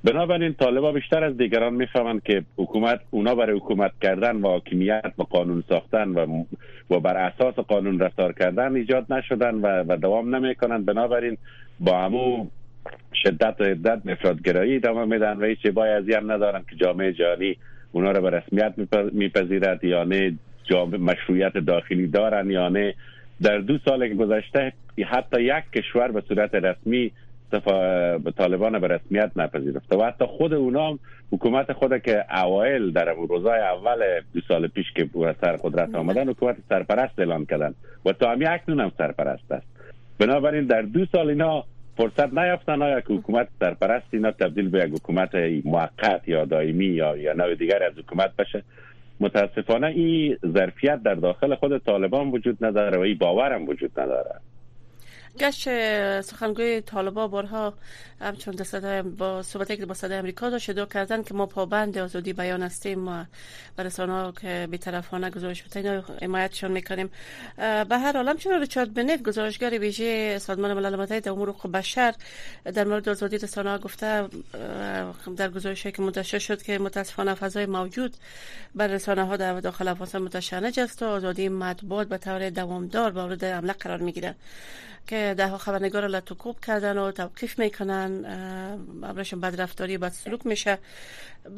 بنابراین 0.05 0.55
طالبا 0.55 0.93
بیشتر 0.93 1.25
از 1.25 1.37
دیگران 1.37 1.75
می‌فهمند 1.75 2.23
که 2.23 2.45
حکومت 2.57 3.01
اونا 3.11 3.35
برای 3.35 3.57
حکومت 3.57 3.93
کردن 4.03 4.37
و 4.37 4.49
حاکمیت 4.49 5.13
و 5.19 5.23
قانون 5.23 5.65
ساختن 5.69 6.09
و, 6.09 6.45
و 6.91 7.01
بر 7.01 7.17
اساس 7.17 7.55
قانون 7.55 7.99
رفتار 7.99 8.33
کردن 8.33 8.77
ایجاد 8.77 9.13
نشدن 9.13 9.55
و, 9.55 9.85
و 9.89 9.97
دوام 9.97 10.35
نمی‌کنن 10.35 10.85
بنابراین 10.85 11.39
با 11.81 11.99
همو 11.99 12.47
شدت 13.15 13.57
و 13.61 13.65
عدت 13.65 14.01
افرادگرایی 14.09 14.77
ادامه 14.77 15.05
میدن 15.05 15.37
و 15.37 15.45
هیچ 15.45 15.67
بای 15.67 16.15
هم 16.15 16.33
ندارن 16.33 16.65
که 16.71 16.77
جامعه 16.77 17.13
جهانی 17.13 17.57
اونا 17.93 18.11
رو 18.11 18.23
به 18.23 18.31
رسمیت 18.31 18.75
میپذیرد 19.13 19.85
یا 19.85 20.05
نه 20.05 20.35
مشروعیت 20.99 21.59
داخلی 21.59 22.07
دارن 22.07 22.51
یا 22.51 22.69
نه. 22.69 22.95
در 23.43 23.59
دو 23.59 23.79
سال 23.79 24.15
گذشته 24.15 24.73
حتی 25.07 25.43
یک 25.43 25.65
کشور 25.75 26.09
به 26.13 26.23
صورت 26.29 26.55
رسمی 26.55 27.13
طالبان 28.37 28.79
به 28.79 28.89
رسمیت 28.89 29.31
نپذیرفته 29.37 29.97
و 29.97 30.05
حتی 30.05 30.25
خود 30.25 30.55
اونا 30.55 30.99
حکومت 31.33 31.73
خود 31.73 32.03
که 32.03 32.25
اوایل 32.43 32.93
در 32.93 33.13
روزای 33.13 33.61
اول 33.61 34.21
دو 34.35 34.41
سال 34.49 34.67
پیش 34.67 34.93
که 34.93 35.09
سر 35.41 35.57
قدرت 35.57 35.95
آمدن 35.95 36.29
حکومت 36.29 36.57
سرپرست 36.69 37.19
اعلان 37.19 37.45
کردن. 37.45 37.75
و 38.05 38.13
تا 38.13 38.31
همی 38.31 38.47
اکنون 38.47 38.81
هم 38.81 38.93
سرپرست 38.99 39.53
است. 39.53 39.67
بنابراین 40.19 40.65
در 40.65 40.83
دو 40.83 41.07
سال 41.07 41.29
اینا 41.29 41.65
فرصت 41.97 42.35
نیافتن 42.35 42.83
آیا 42.83 43.01
که 43.01 43.15
حکومت 43.15 43.49
سرپرست 43.61 44.07
اینا 44.11 44.31
تبدیل 44.31 44.69
به 44.69 44.79
یک 44.79 44.93
حکومت 44.93 45.35
موقت 45.65 46.29
یا 46.29 46.45
دائمی 46.45 46.85
یا 46.85 47.17
یا 47.17 47.33
نوع 47.33 47.55
دیگر 47.55 47.83
از 47.83 47.99
حکومت 47.99 48.37
بشه؟ 48.37 48.63
متاسفانه 49.21 49.87
این 49.87 50.37
ظرفیت 50.47 51.03
در 51.03 51.15
داخل 51.15 51.55
خود 51.55 51.79
طالبان 51.79 52.31
وجود 52.31 52.65
نداره 52.65 52.99
و 52.99 53.01
این 53.01 53.19
باورم 53.19 53.69
وجود 53.69 54.01
نداره. 54.01 54.35
گشت 55.39 55.65
سخنگوی 56.21 56.81
طالبا 56.81 57.29
بارها 57.29 57.75
همچون 58.21 58.57
با 59.03 59.43
صحبتی 59.43 59.77
که 59.77 59.87
با 59.87 59.95
صدای 59.95 60.19
امریکا 60.19 60.51
داشت 60.51 60.71
دو 60.71 60.87
کردن 60.87 61.23
که 61.23 61.35
ما 61.35 61.47
پابند 61.47 61.99
آزادی 61.99 62.33
بیان 62.33 62.63
هستیم. 62.63 63.09
و 63.09 63.25
ها 63.99 64.33
که 64.41 64.69
بی‌طرفانه 64.71 65.31
گزارش 65.31 65.63
بده 65.63 65.79
اینا 65.79 66.05
حمایتشون 66.23 66.71
می‌کنیم. 66.71 67.11
به 67.57 67.99
هر 67.99 68.13
حال 68.13 68.29
همچنان 68.29 68.61
ریچارد 68.61 68.95
بنت 68.95 69.23
گزارشگر 69.23 69.79
ویژه 69.79 70.39
سازمان 70.39 70.75
ملل 70.75 70.97
متحد 70.97 71.29
امور 71.29 71.49
حقوق 71.49 71.73
بشر 71.73 72.15
در 72.65 72.85
مورد 72.85 73.09
آزادی 73.09 73.39
رسانه 73.39 73.79
گفته 73.79 74.29
در 75.37 75.49
گزارشی 75.49 75.93
که 75.93 76.03
منتشر 76.03 76.39
شد 76.39 76.63
که 76.63 76.79
متاسفانه 76.79 77.35
فضای 77.35 77.67
موجود 77.67 78.17
بر 78.75 78.87
رسانه 78.87 79.25
ها 79.25 79.37
در 79.37 79.61
داخل 79.61 79.89
افغانستان 79.89 80.23
متشنج 80.23 80.81
است 80.81 81.03
و 81.03 81.07
آزادی 81.07 81.49
مطبوعات 81.49 82.09
به 82.09 82.19
طور 82.19 82.51
دوامدار 82.51 83.13
مورد 83.13 83.45
حمله 83.45 83.73
قرار 83.73 83.99
می‌گیره 83.99 84.35
که 85.07 85.22
ده 85.35 85.57
خبرنگار 85.57 86.09
را 86.09 86.21
توکوب 86.21 86.61
کردن 86.61 86.99
و 86.99 87.11
توقیف 87.11 87.59
می‌کنن 87.59 88.25
ابرشون 89.03 89.41
بدرفتاری 89.41 89.99
بد 89.99 90.09
سلوک 90.09 90.47
میشه. 90.47 90.79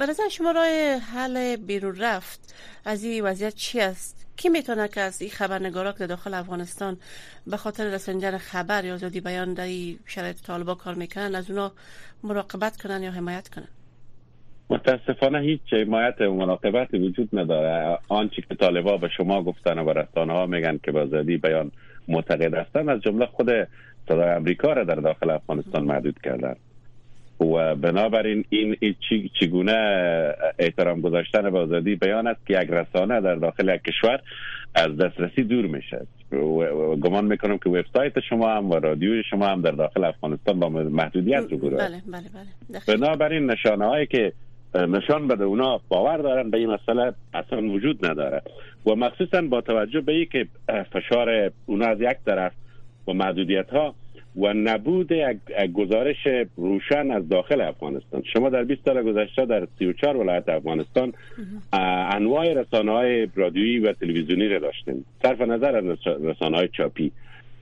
نظر 0.01 0.29
شما 0.31 0.51
راه 0.51 0.99
حل 0.99 1.57
بیرون 1.57 1.97
رفت 1.97 2.55
از 2.85 3.05
این 3.05 3.25
وضعیت 3.25 3.55
چی 3.55 3.81
است؟ 3.81 4.27
کی 4.37 4.49
می‌تونه 4.49 4.89
که 4.89 5.01
از 5.01 5.23
این 5.23 5.31
خبرنگارا 5.31 5.93
که 5.93 6.07
داخل 6.07 6.35
افغانستان 6.35 6.97
به 7.47 7.57
خاطر 7.57 7.85
رسانیدن 7.85 8.39
خبر 8.39 8.85
یا 8.85 8.95
آزادی 8.95 9.21
بیان 9.21 9.55
در 9.55 9.69
شرایط 10.07 10.43
طالبا 10.43 10.75
کار 10.75 10.95
می‌کنن 10.95 11.35
از 11.35 11.51
اونا 11.51 11.73
مراقبت 12.23 12.83
کنن 12.83 13.03
یا 13.03 13.11
حمایت 13.11 13.49
کنن؟ 13.49 13.69
متاسفانه 14.71 15.41
هیچ 15.41 15.61
حمایت 15.73 16.21
و 16.21 16.35
مراقبت 16.35 16.95
وجود 16.95 17.29
نداره. 17.33 17.99
آنچه 18.09 18.43
که 18.49 18.55
طالبا 18.55 18.97
به 18.97 19.09
شما 19.17 19.43
گفتن 19.43 19.79
و 19.79 19.93
رسانه 19.93 20.33
ها 20.33 20.47
میگن 20.47 20.81
که 20.83 20.93
به 20.93 21.23
بیان 21.23 21.73
معتقد 22.09 22.55
هستن. 22.55 22.89
از 22.89 23.01
جمله 23.01 23.27
خود 23.27 23.51
صدای 24.09 24.31
امریکا 24.31 24.73
را 24.73 24.85
در 24.85 24.95
داخل 24.95 25.31
افغانستان 25.31 25.85
محدود 25.85 26.19
کردن. 26.25 26.57
و 27.41 27.75
بنابراین 27.75 28.45
این 28.49 28.77
چگونه 29.41 29.75
احترام 30.59 31.01
گذاشتن 31.01 31.51
به 31.51 31.59
آزادی 31.59 31.95
بیان 31.95 32.27
است 32.27 32.47
که 32.47 32.61
یک 32.63 32.71
رسانه 32.71 33.21
در 33.21 33.35
داخل 33.35 33.75
یک 33.75 33.83
کشور 33.83 34.21
از 34.75 34.97
دسترسی 34.97 35.43
دور 35.43 35.67
میشه. 35.67 36.07
و 36.33 36.97
گمان 36.97 37.25
می‌کنم 37.25 37.59
که 37.59 37.71
وبسایت 37.71 38.21
شما 38.21 38.49
هم 38.49 38.71
و 38.71 38.75
رادیو 38.75 39.23
شما 39.23 39.47
هم 39.47 39.61
در 39.61 39.71
داخل 39.71 40.05
افغانستان 40.05 40.61
با 40.61 40.69
محدودیت 40.69 41.45
رو 41.51 41.59
بله 41.59 41.79
بله 41.79 42.03
بله. 42.09 42.81
بنابراین 42.97 43.51
نشانه 43.51 43.87
هایی 43.87 44.07
که 44.07 44.33
نشان 44.75 45.29
بده. 45.29 45.45
اونا 45.45 45.81
باور 45.89 46.17
دارن 46.17 46.51
به 46.51 46.59
این 46.59 46.71
مسئله 46.71 47.13
اصلا 47.35 47.63
وجود 47.63 48.07
نداره. 48.07 48.43
و 48.87 48.95
مخصوصا 48.95 49.43
با 49.43 49.61
توجه 49.61 50.01
به 50.01 50.27
که 50.27 50.47
فشار 50.93 51.53
اونا 51.67 51.87
از 51.87 52.01
یک 52.01 52.17
طرف 52.27 52.53
و 53.09 53.13
محدودیت 53.13 53.71
ها 53.71 53.95
و 54.37 54.53
نبود 54.53 55.13
گزارش 55.75 56.17
روشن 56.57 57.11
از 57.11 57.29
داخل 57.29 57.61
افغانستان. 57.61 58.23
شما 58.33 58.49
در 58.49 58.65
20 58.65 58.85
سال 58.85 59.03
گذشته 59.03 59.47
در 59.47 59.67
34 59.79 60.17
ولایت 60.17 60.49
افغانستان 60.49 61.13
انواع 62.13 62.53
رسانه 62.53 62.93
های 62.93 63.29
رادیویی 63.35 63.79
و 63.79 63.93
تلویزیونی 63.93 64.49
را 64.49 64.59
داشتیم. 64.59 65.05
صرف 65.23 65.41
نظر 65.41 65.77
از 65.77 65.85
رسانه 66.07 66.57
های 66.57 66.69
چاپی. 66.69 67.13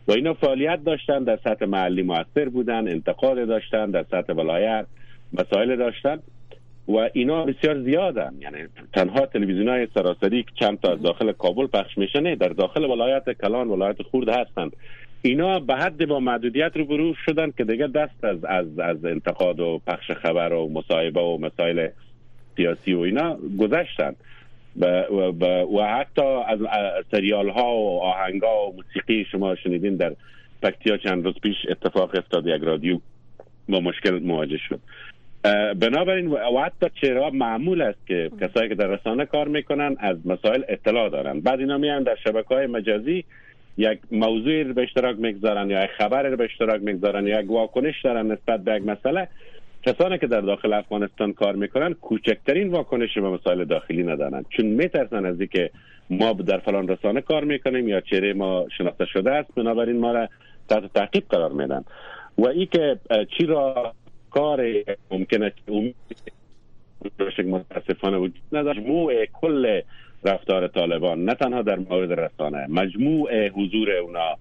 و 0.09 0.13
اینا 0.13 0.35
فعالیت 0.35 0.85
داشتن 0.85 1.25
در 1.25 1.39
سطح 1.45 1.67
محلی 1.67 2.03
موثر 2.03 2.49
بودن 2.49 2.89
انتقاد 2.89 3.49
داشتن 3.49 3.91
در 3.91 4.05
سطح 4.11 4.33
ولایت 4.33 4.87
مسائل 5.33 5.77
داشتن. 5.77 6.19
و 6.89 7.09
اینا 7.13 7.45
بسیار 7.45 7.83
زیادن 7.83 8.35
یعنی 8.41 8.59
تنها 8.93 9.27
تلویزیون 9.27 9.69
های 9.69 9.89
سراسری 9.95 10.45
چند 10.55 10.81
تا 10.81 10.93
از 10.93 11.03
داخل 11.03 11.33
کابل 11.33 11.67
پخش 11.67 11.99
میشه 11.99 12.21
نه 12.21 12.37
در 12.37 12.49
داخل 12.49 12.85
ولایت 12.85 13.33
کلان 13.33 13.69
ولایت 13.69 14.03
خورد 14.03 14.29
هستند. 14.29 14.77
اینا 15.23 15.61
به 15.61 15.75
حد 15.75 16.07
با 16.07 16.21
محدودیت 16.21 16.73
رو 16.77 16.85
برو 16.85 17.15
شدن 17.15 17.51
که 17.51 17.65
دیگه 17.65 17.87
دست 17.87 18.25
از 18.25 18.45
از 18.45 18.79
از 18.79 19.05
انتقاد 19.05 19.61
و 19.61 19.81
پخش 19.87 20.11
خبر 20.11 20.53
و 20.53 20.69
مصاحبه 20.69 21.21
و 21.21 21.39
مسائل 21.39 21.89
سیاسی 22.57 22.95
و 22.95 23.01
اینا 23.01 23.39
گذشتن. 23.59 24.15
و, 24.81 25.83
حتی 25.83 26.23
از 26.23 26.59
سریال 27.11 27.49
ها 27.49 27.77
و 27.77 28.01
آهنگ 28.03 28.43
ها 28.43 28.69
و 28.69 28.75
موسیقی 28.77 29.25
شما 29.33 29.55
شنیدین 29.55 29.97
در 29.97 30.17
پکتیا 30.63 30.97
چند 30.97 31.25
روز 31.25 31.35
پیش 31.43 31.57
اتفاق 31.69 32.15
افتاد 32.15 32.47
یک 32.47 32.63
رادیو 32.63 32.99
با 33.69 33.81
مشکل 33.81 34.19
مواجه 34.19 34.59
شد. 34.69 34.81
بنابراین 35.81 36.37
حتی 36.65 36.87
چرا 37.01 37.31
معمول 37.31 37.83
است 37.83 38.07
که 38.07 38.31
کسایی 38.41 38.69
که 38.69 38.75
در 38.75 38.87
رسانه 38.87 39.27
کار 39.27 39.49
می‌کنن 39.49 39.97
از 39.99 40.17
مسائل 40.25 40.63
اطلاع 40.69 41.09
دارن. 41.09 41.41
بعد 41.41 41.61
اینا 41.61 41.79
میان 41.79 42.03
در 42.03 42.17
شبکه 42.25 42.55
های 42.55 42.67
مجازی 42.67 43.25
یک 43.77 43.99
موضوع 44.11 44.63
رو 44.63 44.75
به 44.75 44.83
اشتراک 44.83 45.17
می‌گذارن 45.19 45.71
یا 45.71 45.85
یک 45.85 45.91
خبر 45.91 46.23
رو 46.23 46.37
به 46.37 46.45
اشتراک 46.45 46.83
می‌گذارن 46.83 47.27
یا 47.27 47.41
یک 47.41 47.51
واکنش 47.51 48.03
دارن 48.05 48.33
نسبت 48.33 48.61
به 48.65 48.75
یک 48.75 48.87
مسئله. 48.87 49.29
کسانی 49.83 50.19
که 50.19 50.27
در 50.27 50.41
داخل 50.41 50.73
افغانستان 50.73 51.33
کار 51.33 51.55
می‌کنن 51.55 51.93
کوچکترین 51.95 52.69
واکنش 52.69 53.19
به 53.19 53.29
مسائل 53.29 53.65
داخلی 53.65 54.03
ندارن. 54.03 54.45
چون 54.51 54.67
میترسن 54.67 55.27
از 55.27 55.41
اینکه 55.41 55.71
ما 56.11 56.33
در 56.33 56.59
فلان 56.59 56.89
رسانه 56.89 57.21
کار 57.21 57.45
می‌کنیم 57.45 57.89
یا 57.89 58.01
چهره 58.01 58.33
ما 58.33 58.67
شناخته 58.79 59.07
شده 59.07 59.31
است 59.31 59.55
بنابراین 59.55 59.99
ما 59.99 60.13
را 60.13 60.29
تحت 60.69 60.93
تعقیب 60.95 61.25
قرار 61.31 61.53
میدن. 61.53 61.85
و 62.39 62.47
ای 62.47 62.67
که 62.67 62.99
چی 63.39 63.47
را 63.47 63.93
کار 64.35 64.85
ممکنه 65.11 65.53
متاسفانه 67.45 68.17
وجود 68.17 68.43
نداشت 68.53 68.79
مجموع 68.79 69.27
کل 69.27 69.81
رفتار 70.25 70.69
طالبان 70.69 71.25
نه 71.25 71.35
تنها 71.35 71.63
در 71.63 71.79
مورد 71.79 72.21
رسانه 72.21 72.67
مجموع 72.69 73.49
حضور 73.49 73.91
اونا 73.91 74.37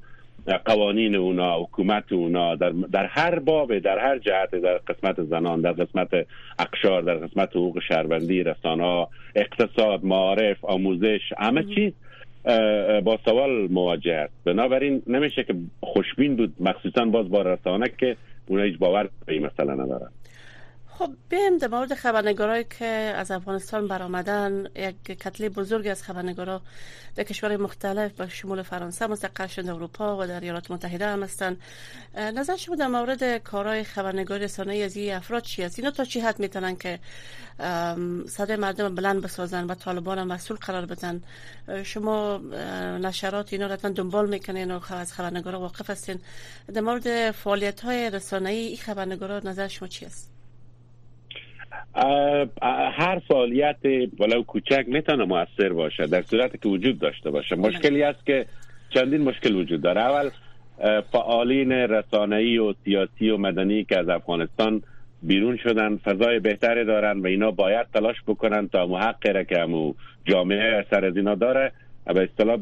قوانین 0.65 1.15
اونا 1.15 1.59
حکومت 1.59 2.11
اونا 2.11 2.55
در, 2.55 2.69
در 2.69 3.05
هر 3.05 3.39
باب 3.39 3.79
در 3.79 3.99
هر 3.99 4.17
جهت 4.17 4.55
در 4.55 4.77
قسمت 4.77 5.23
زنان 5.23 5.61
در 5.61 5.71
قسمت 5.71 6.09
اقشار 6.59 7.01
در 7.01 7.15
قسمت 7.15 7.49
حقوق 7.49 7.79
شهروندی 7.87 8.43
رسانه 8.43 9.07
اقتصاد 9.35 10.05
معارف 10.05 10.65
آموزش 10.65 11.21
همه 11.37 11.63
چیز 11.75 11.93
با 13.03 13.19
سوال 13.25 13.67
مواجه 13.71 14.13
است. 14.13 14.33
بنابراین 14.45 15.01
نمیشه 15.07 15.43
که 15.43 15.55
خوشبین 15.81 16.35
بود 16.35 16.53
مخصوصا 16.59 17.05
باز 17.05 17.29
با 17.29 17.41
رسانه 17.41 17.91
که 17.99 18.15
اونا 18.47 18.63
هیچ 18.63 18.77
باور 18.77 19.09
به 19.25 19.33
این 19.33 19.45
مسئله 19.45 19.73
ندارن 19.73 20.11
خب 20.97 21.13
بیم 21.29 21.57
در 21.57 21.67
مورد 21.67 21.93
خبرنگارایی 21.93 22.65
که 22.79 22.85
از 22.85 23.31
افغانستان 23.31 23.87
برآمدن. 23.87 24.67
یک 24.75 25.03
کتله 25.05 25.49
بزرگ 25.49 25.87
از 25.87 26.03
خبرنگارا 26.03 26.61
در 27.15 27.23
کشورهای 27.23 27.57
مختلف 27.57 28.11
به 28.11 28.27
شمول 28.27 28.61
فرانسه 28.61 29.07
مستقر 29.07 29.47
شده 29.47 29.73
اروپا 29.73 30.17
و 30.17 30.27
در 30.27 30.39
ایالات 30.39 30.71
متحده 30.71 31.07
هم 31.07 31.23
هستند. 31.23 31.57
نظر 32.15 32.55
شما 32.55 32.75
در 32.75 32.87
مورد 32.87 33.37
کارهای 33.37 33.83
خبرنگاری 33.83 34.43
رسانه 34.43 34.75
از 34.75 34.97
این 34.97 35.13
افراد 35.13 35.43
چی 35.43 35.63
است؟ 35.63 35.79
اینا 35.79 35.91
تا 35.91 36.05
چی 36.05 36.19
حد 36.19 36.39
می‌تونن 36.39 36.75
که 36.75 36.99
صدای 38.27 38.55
مردم 38.55 38.95
بلند 38.95 39.21
بسازن 39.21 39.65
و 39.65 39.75
طالبان 39.75 40.19
هم 40.19 40.27
مسئول 40.27 40.57
قرار 40.57 40.85
بدن؟ 40.85 41.23
شما 41.83 42.37
نشرات 43.01 43.53
اینا 43.53 43.67
رو 43.67 43.75
دنبال 43.75 44.29
می‌کنین 44.29 44.71
و 44.71 44.79
از 44.89 45.13
خبرنگارا 45.13 45.59
واقف 45.59 45.89
هستین. 45.89 46.19
در 46.73 46.81
مورد 46.81 47.31
فعالیت 47.31 47.81
های 47.81 48.09
رسانه 48.09 48.49
ای 48.49 48.77
خبرنگارا 48.77 49.39
نظر 49.39 49.67
شما 49.67 49.87
چی 49.87 50.05
است؟ 50.05 50.40
هر 52.93 53.19
فعالیت 53.27 53.77
ولو 54.19 54.43
کوچک 54.43 54.85
می‌تونه 54.87 55.25
موثر 55.25 55.73
باشه 55.73 56.07
در 56.07 56.21
صورتی 56.21 56.57
که 56.57 56.69
وجود 56.69 56.99
داشته 56.99 57.31
باشه. 57.31 57.55
مشکلی 57.55 58.03
است 58.03 58.25
که 58.25 58.45
چندین 58.89 59.21
مشکل 59.21 59.55
وجود 59.55 59.81
داره. 59.81 60.01
اول 60.01 60.29
فعالین 61.11 61.71
رسانه‌ای 61.71 62.57
و 62.57 62.73
سیاسی 62.85 63.29
و 63.29 63.37
مدنی 63.37 63.83
که 63.83 63.99
از 63.99 64.09
افغانستان 64.09 64.81
بیرون 65.23 65.57
شدن 65.57 65.97
فضای 65.97 66.39
بهتری 66.39 66.85
دارن 66.85 67.19
و 67.19 67.27
اینا 67.27 67.51
باید 67.51 67.87
تلاش 67.93 68.15
بکنن 68.27 68.67
تا 68.67 68.87
محقق 68.87 69.47
که 69.47 69.59
همو 69.59 69.93
جامعه 70.25 70.85
سر 70.89 71.05
از 71.05 71.17
اینا 71.17 71.35
داره 71.35 71.71
به 72.13 72.23
اصطلاح 72.31 72.57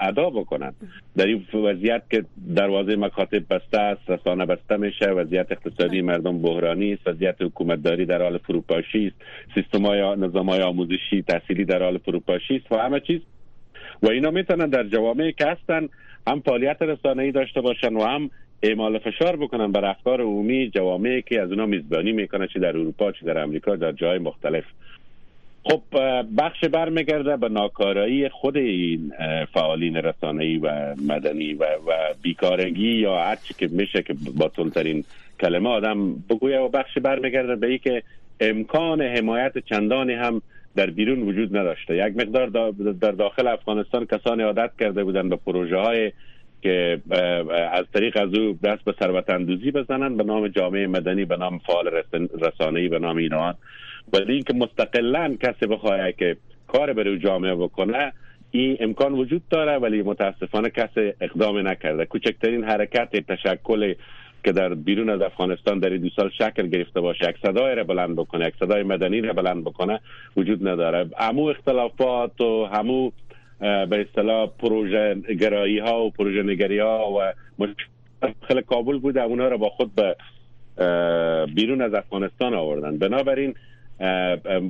ادا 0.00 0.30
بکنن. 0.30 0.74
در 1.16 1.26
این 1.26 1.46
وضعیت 1.54 2.02
که 2.10 2.24
دروازه 2.56 2.96
مکاتب 2.96 3.42
بسته 3.50 3.80
است 3.80 4.10
رسانه 4.10 4.46
بسته 4.46 4.76
میشه 4.76 5.10
وضعیت 5.10 5.52
اقتصادی 5.52 6.02
مردم 6.02 6.42
بحرانی 6.42 6.92
است 6.92 7.06
وضعیت 7.06 7.36
حکومتداری 7.42 8.06
در 8.06 8.22
حال 8.22 8.38
فروپاشی 8.38 9.06
است 9.06 9.16
سیستم 9.54 9.86
های 9.86 10.00
نظام 10.16 10.48
های 10.50 10.62
آموزشی 10.62 11.22
تحصیلی 11.28 11.64
در 11.64 11.82
حال 11.82 11.98
فروپاشی 11.98 12.56
است 12.56 12.72
و 12.72 12.76
همه 12.76 13.00
چیز. 13.00 13.20
و 14.02 14.08
اینا 14.08 14.30
می‌تونن 14.30 14.68
در 14.68 14.84
جوامعی 14.84 15.32
که 15.32 15.46
هستن 15.46 15.88
هم 16.26 16.40
فعالیت 16.40 16.76
ای 17.18 17.32
داشته 17.32 17.60
باشن 17.60 17.94
و 17.94 18.04
هم 18.04 18.30
اعمال 18.62 18.98
فشار 18.98 19.36
بکنن 19.36 19.72
بر 19.72 19.84
افکار 19.84 20.20
عمومی 20.20 20.70
جوامعی 20.70 21.22
که 21.22 21.40
از 21.40 21.50
اونا 21.50 21.66
میزبانی 21.66 22.12
می‌کنه 22.12 22.46
چه 22.46 22.60
در 22.60 22.68
اروپا 22.68 23.12
چه 23.12 23.26
در 23.26 23.38
امریکا 23.38 23.76
در 23.76 23.92
جای 23.92 24.18
مختلف. 24.18 24.64
خب 25.64 25.82
بخش 26.38 26.64
برمیگرده 26.64 27.36
به 27.36 27.48
ناکارایی 27.48 28.28
خود 28.28 28.56
این 28.56 29.12
فعالین 29.54 29.96
رسانه‌ای 29.96 30.58
و 30.58 30.94
مدنی 31.08 31.54
و, 31.54 31.64
و 31.64 32.14
بیکارگی 32.22 32.92
یا 32.92 33.18
هر 33.18 33.36
چی 33.36 33.54
که 33.54 33.68
میشه 33.72 34.02
که 34.02 34.14
با 34.36 34.48
تلترین 34.48 35.04
کلمه 35.40 35.68
آدم 35.68 36.14
بگویه 36.30 36.58
و 36.58 36.68
بخش 36.68 36.98
برمیگرده 36.98 37.56
به 37.56 37.66
ای 37.66 37.78
که 37.78 38.02
امکان 38.40 39.02
حمایت 39.02 39.58
چندانی 39.58 40.12
هم 40.12 40.42
در 40.76 40.90
بیرون 40.90 41.22
وجود 41.22 41.56
نداشته. 41.56 41.96
یک 41.96 42.16
مقدار 42.16 42.46
در 43.00 43.12
داخل 43.12 43.46
افغانستان 43.46 44.06
کسانی 44.06 44.42
عادت 44.42 44.70
کرده 44.80 45.04
بودن 45.04 45.28
به 45.28 45.36
پروژه 45.36 45.76
های 45.76 46.12
که 46.62 47.00
از 47.72 47.84
طریق 47.94 48.16
از 48.16 48.34
او 48.34 48.58
دست 48.64 48.84
به 48.84 48.94
ثروت 48.98 49.30
اندوزی 49.30 49.70
بزنن 49.70 50.16
به 50.16 50.24
نام 50.24 50.48
جامعه 50.48 50.86
مدنی 50.86 51.24
به 51.24 51.36
نام 51.36 51.58
فعال 51.58 51.90
رسانه‌ای 52.40 52.88
به 52.88 52.98
نام 52.98 53.16
اینان 53.16 53.54
ولی 54.12 54.32
اینکه 54.32 54.54
مستقلا 54.54 55.36
کسی 55.40 55.66
بخواه 55.66 56.12
که 56.12 56.36
کار 56.66 56.92
برای 56.92 57.18
جامعه 57.18 57.54
بکنه 57.54 58.12
این 58.50 58.76
امکان 58.80 59.12
وجود 59.12 59.42
داره 59.50 59.78
ولی 59.78 60.02
متاسفانه 60.02 60.70
کسی 60.70 61.12
اقدام 61.20 61.68
نکرده. 61.68 62.04
کوچکترین 62.04 62.64
حرکت 62.64 63.16
تشکل 63.16 63.94
که 64.44 64.52
در 64.52 64.74
بیرون 64.74 65.10
از 65.10 65.20
افغانستان 65.20 65.78
در 65.78 65.88
دو 65.88 66.08
سال 66.16 66.30
شکل 66.38 66.66
گرفته 66.66 67.00
باشه 67.00 67.28
یک 67.28 67.36
صدای 67.42 67.74
را 67.74 67.84
بلند 67.84 68.16
بکنه 68.16 68.46
یک 68.46 68.54
صدای 68.60 68.82
مدنی 68.82 69.20
را 69.20 69.32
بلند 69.32 69.64
بکنه 69.64 70.00
وجود 70.36 70.68
نداره. 70.68 71.10
همو 71.18 71.42
اختلافات 71.42 72.40
و 72.40 72.64
همو 72.64 73.10
به 73.60 74.06
اصطلاح 74.08 74.50
پروژه 74.58 75.14
گرایی 75.14 75.78
ها 75.78 76.04
و 76.04 76.10
پروژه 76.10 76.42
نگری 76.42 76.78
ها 76.78 77.12
و 77.12 77.32
مشکل 77.58 78.60
کابل 78.60 78.98
بوده. 78.98 79.22
اونا 79.22 79.48
را 79.48 79.56
با 79.56 79.68
خود 79.68 79.90
به 79.94 80.16
بیرون 81.54 81.82
از 81.82 81.94
افغانستان 81.94 82.54
آوردن. 82.54 82.98
بنابراین 82.98 83.54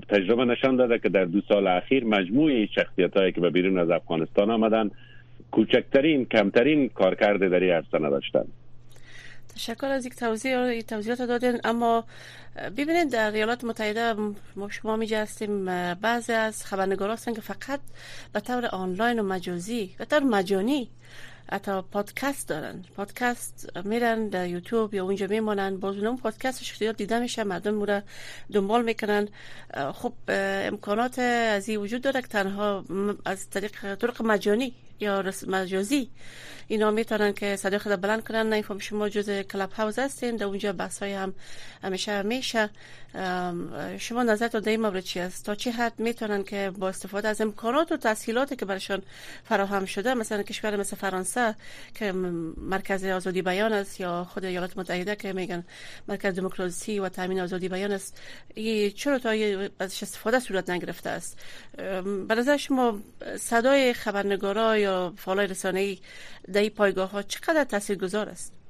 تجربه 0.09 0.45
نشان 0.45 0.77
داده 0.77 0.99
که 0.99 1.09
در 1.09 1.25
دو 1.25 1.41
سال 1.49 1.67
اخیر 1.67 2.05
مجموعه 2.05 2.67
شخصیت 2.67 3.17
هایی 3.17 3.33
که 3.33 3.41
به 3.41 3.51
بیرون 3.51 3.79
از 3.79 3.91
افغانستان 3.91 4.51
آمدن 4.51 4.91
کوچکترین 5.51 6.25
کمترین 6.25 6.89
کارکرد 6.89 7.51
در 7.51 7.61
این 7.61 7.73
عرصه 7.73 7.99
نداشتن 7.99 8.45
تشکر 9.55 9.87
از 9.87 10.07
یک 10.07 10.15
توضیح 10.15 10.81
توضیحات 10.81 11.23
دادین. 11.23 11.61
اما 11.65 12.05
ببینید 12.77 13.13
در 13.13 13.31
ایالات 13.31 13.65
متحده 13.65 14.15
ما 14.57 14.69
شما 14.69 14.97
می 14.97 15.07
جستیم 15.07 15.65
بعضی 15.95 16.33
از 16.33 16.65
خبرنگار 16.65 17.11
هستن 17.11 17.35
که 17.35 17.41
فقط 17.41 17.81
به 18.33 18.41
طور 18.41 18.67
آنلاین 18.67 19.19
و 19.19 19.23
مجازی 19.23 19.95
به 19.99 20.05
طور 20.05 20.21
مجانی 20.21 20.89
حتی 21.53 21.83
پادکست 21.93 22.49
دارن. 22.49 22.85
پادکست 22.97 23.71
میرن 23.85 24.29
در 24.29 24.49
یوتیوب 24.49 24.95
یا 24.95 25.05
اونجا 25.05 25.27
میمانن 25.27 25.77
باز 25.77 25.97
اون 25.97 26.17
پادکست 26.17 26.63
اختیار 26.63 26.93
دیده 26.93 27.19
میشه. 27.19 27.45
مردم 27.45 27.75
مورا 27.75 28.03
دنبال 28.53 28.85
می‌کنن. 28.85 29.29
خب 29.95 30.13
امکانات 30.29 31.19
از 31.19 31.69
این 31.69 31.81
وجود 31.81 32.03
داره 32.03 32.23
که 32.23 32.29
تنها 32.29 32.85
از 33.25 33.51
طریق 33.51 33.95
طرق 33.95 34.23
مجانی 34.23 34.75
یا 35.01 35.25
مجازی 35.47 36.11
اینا 36.69 36.91
می‌تونن 36.91 37.33
که 37.33 37.57
صدای 37.57 37.79
خود 37.79 38.01
بلند 38.01 38.25
کنن. 38.25 38.49
نه 38.49 38.63
فهم 38.63 38.79
شما 38.79 39.09
جز 39.09 39.31
کلاب 39.31 39.73
هاوس 39.73 39.99
هستین. 39.99 40.37
در 40.37 40.47
اونجا 40.47 40.73
بحث 40.73 40.99
های 40.99 41.13
هم 41.13 41.35
همیشه 41.83 42.13
همیشه 42.13 42.71
شما 43.99 44.23
نظرتون 44.23 44.61
در 44.61 44.71
این 44.71 44.81
مورد 44.81 45.01
چی 45.01 45.21
است 45.21 45.45
تا 45.45 45.55
چه 45.55 45.71
حد 45.71 45.93
می‌تونن 45.99 46.43
که 46.43 46.73
با 46.79 46.89
استفاده 46.89 47.29
از 47.29 47.41
امکانات 47.41 47.93
و 47.93 47.97
تسهیلاتی 47.97 48.57
که 48.57 48.65
برشان 48.65 49.03
فراهم 49.45 49.85
شده 49.85 50.15
مثلا 50.15 50.43
کشور 50.43 50.77
مثل 50.77 50.97
فرانسه 50.97 51.34
فرانسه 51.35 51.57
که 51.95 52.13
مرکز 52.57 53.05
آزادی 53.05 53.43
بیان 53.43 53.73
است 53.73 54.01
یا 54.01 54.25
خود 54.25 54.45
ایالات 54.45 54.79
متحده 54.79 55.17
که 55.17 55.33
میگن 55.33 55.65
مرکز 56.09 56.35
دموکراسی 56.35 56.99
و 56.99 57.09
تامین 57.09 57.41
آزادی 57.41 57.69
بیان 57.69 57.93
است 57.93 58.21
چرا 58.97 59.19
تا 59.19 59.31
ازش 59.79 60.03
استفاده 60.03 60.39
صورت 60.41 60.71
نگرفته 60.71 61.11
است؟ 61.11 61.39
به 62.29 62.35
نظر 62.35 62.57
شما 62.57 63.01
صدای 63.39 63.93
خبرنگارا 63.93 64.79
یا 64.79 65.13
فعالای 65.17 65.47
رسانه‌ای 65.47 65.99
در 66.53 66.61
این 66.61 66.71
پایگاه 66.71 67.11
ها 67.11 67.23
چقدر 67.23 67.65
تاثیرگذار 67.65 68.29
است؟ 68.29 68.64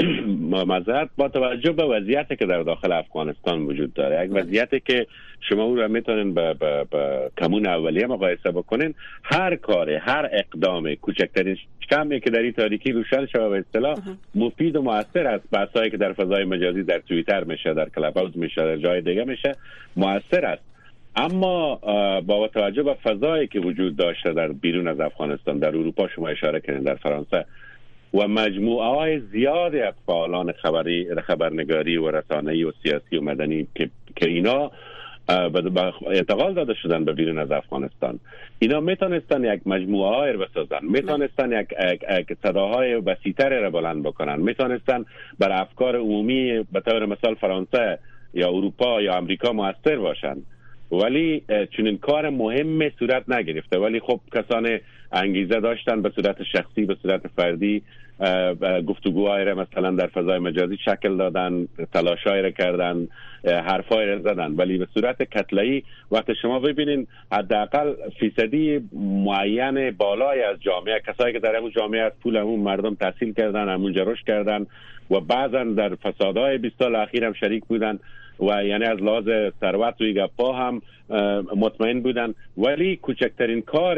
مذهب 0.66 1.10
با 1.16 1.28
توجه 1.28 1.72
به 1.72 1.84
وضعیتی 1.84 2.36
که 2.36 2.46
در 2.46 2.62
داخل 2.62 2.92
افغانستان 2.92 3.62
وجود 3.62 3.94
داره 3.94 4.24
یک 4.24 4.30
وضعیتی 4.34 4.80
که 4.80 5.06
شما 5.40 5.62
او 5.62 5.76
را 5.76 5.88
می‌تونین 5.88 6.34
به, 6.34 6.54
به, 6.54 6.86
به 6.90 7.30
کمون 7.38 7.66
اولیه 7.66 8.06
مقایسه 8.06 8.50
بکنین 8.50 8.94
هر 9.22 9.56
کار 9.56 9.90
هر 9.90 10.28
اقدام 10.32 10.94
کوچکترین 10.94 11.56
کمی 11.90 12.20
که 12.20 12.30
در 12.30 12.38
این 12.38 12.52
تاریکی 12.52 12.92
روشن 12.92 13.26
شده 13.26 13.48
به 13.48 13.58
اصطلاح 13.58 13.98
مفید 14.34 14.76
و 14.76 14.82
موثر 14.82 15.26
است. 15.26 15.50
بحثایی 15.50 15.90
که 15.90 15.96
در 15.96 16.12
فضای 16.12 16.44
مجازی 16.44 16.82
در 16.82 16.98
توییتر 16.98 17.44
میشه 17.44 17.74
در 17.74 17.88
کلاب 17.88 18.36
میشه 18.36 18.62
در 18.62 18.76
جای 18.76 19.00
دیگه 19.00 19.24
میشه 19.24 19.52
موثر 19.96 20.44
است. 20.44 20.62
اما 21.16 21.74
با 22.20 22.48
توجه 22.48 22.82
به 22.82 22.94
فضایی 22.94 23.46
که 23.46 23.60
وجود 23.60 23.96
داشته 23.96 24.32
در 24.32 24.48
بیرون 24.48 24.88
از 24.88 25.00
افغانستان 25.00 25.58
در 25.58 25.68
اروپا 25.68 26.08
شما 26.08 26.28
اشاره 26.28 26.60
کردین 26.60 26.82
در 26.82 26.94
فرانسه 26.94 27.44
و 28.14 28.28
مجموعه 28.28 28.86
های 28.86 29.20
زیادی 29.20 29.80
از 29.80 29.94
فعالان 30.06 30.52
خبری 30.52 31.14
خبرنگاری 31.26 31.96
و 31.96 32.10
رسانه‌ای 32.10 32.64
و 32.64 32.72
سیاسی 32.82 33.16
و 33.16 33.20
مدنی 33.20 33.66
که, 33.74 33.90
که 34.16 34.28
اینا 34.28 34.70
اعتقال 36.06 36.54
داده 36.54 36.74
شدن 36.74 37.04
به 37.04 37.12
بیرون 37.12 37.38
از 37.38 37.50
افغانستان. 37.50 38.18
اینا 38.58 38.80
می‌تونستن 38.80 39.54
یک 39.54 39.60
مجموعه 39.66 40.16
های 40.16 40.32
رو 40.32 40.38
بسازن. 40.38 40.78
می‌تونستن 40.82 41.60
یک, 41.60 41.74
یک 42.18 42.38
صداهای 42.42 42.94
وسیتر 42.94 43.60
را 43.60 43.70
بلند 43.70 44.02
بکنن. 44.02 44.40
می‌تونستن 44.40 45.04
بر 45.38 45.60
افکار 45.60 45.96
عمومی 45.96 46.64
به 46.72 46.80
طور 46.80 47.06
مثال 47.06 47.34
فرانسه 47.34 47.98
یا 48.34 48.48
اروپا 48.48 49.02
یا 49.02 49.14
امریکا 49.14 49.52
موثر 49.52 49.96
باشند 49.96 50.42
ولی 50.92 51.42
چنین 51.76 51.98
کار 51.98 52.30
مهم 52.30 52.90
صورت 52.98 53.28
نگرفته. 53.28 53.78
ولی 53.78 54.00
خب 54.00 54.20
کسان 54.34 54.78
انگیزه 55.12 55.60
داشتن 55.60 56.02
به 56.02 56.12
صورت 56.16 56.42
شخصی 56.42 56.84
به 56.84 56.96
صورت 57.02 57.26
فردی 57.36 57.82
گفتگوهای 58.86 59.44
را 59.44 59.54
مثلا 59.54 59.90
در 59.90 60.06
فضای 60.06 60.38
مجازی 60.38 60.76
شکل 60.84 61.16
دادن 61.16 61.68
تلاشای 61.92 62.42
را 62.42 62.50
کردن 62.50 63.08
حرفای 63.44 64.06
را 64.06 64.18
زدن. 64.18 64.52
ولی 64.52 64.78
به 64.78 64.86
صورت 64.94 65.22
کتلهی 65.22 65.82
وقت 66.12 66.32
شما 66.42 66.58
ببینین 66.58 67.06
حداقل 67.32 67.94
فیصدی 68.20 68.88
معین 68.92 69.90
بالای 69.90 70.42
از 70.42 70.56
جامعه 70.60 71.00
کسایی 71.06 71.32
که 71.32 71.38
در 71.38 71.56
همون 71.56 71.70
جامعه 71.70 72.00
از 72.00 72.12
پول 72.22 72.36
همون 72.36 72.60
مردم 72.60 72.94
تحصیل 72.94 73.32
کردن 73.32 73.68
همونجا 73.68 74.02
رشد 74.02 74.26
کردن 74.26 74.66
و 75.10 75.20
بعضا 75.20 75.64
در 75.64 75.94
فسادهای 75.94 76.58
20 76.58 76.74
سال 76.78 76.96
اخیر 76.96 77.24
هم 77.24 77.32
شریک 77.32 77.64
بودن. 77.64 77.98
و 78.40 78.64
یعنی 78.64 78.84
از 78.84 78.98
لحاظ 79.02 79.24
ثروت 79.60 80.00
و 80.00 80.04
گپا 80.04 80.52
هم 80.52 80.82
مطمئن 81.56 82.00
بودن. 82.00 82.34
ولی 82.58 82.96
کوچکترین 82.96 83.62
کار 83.62 83.94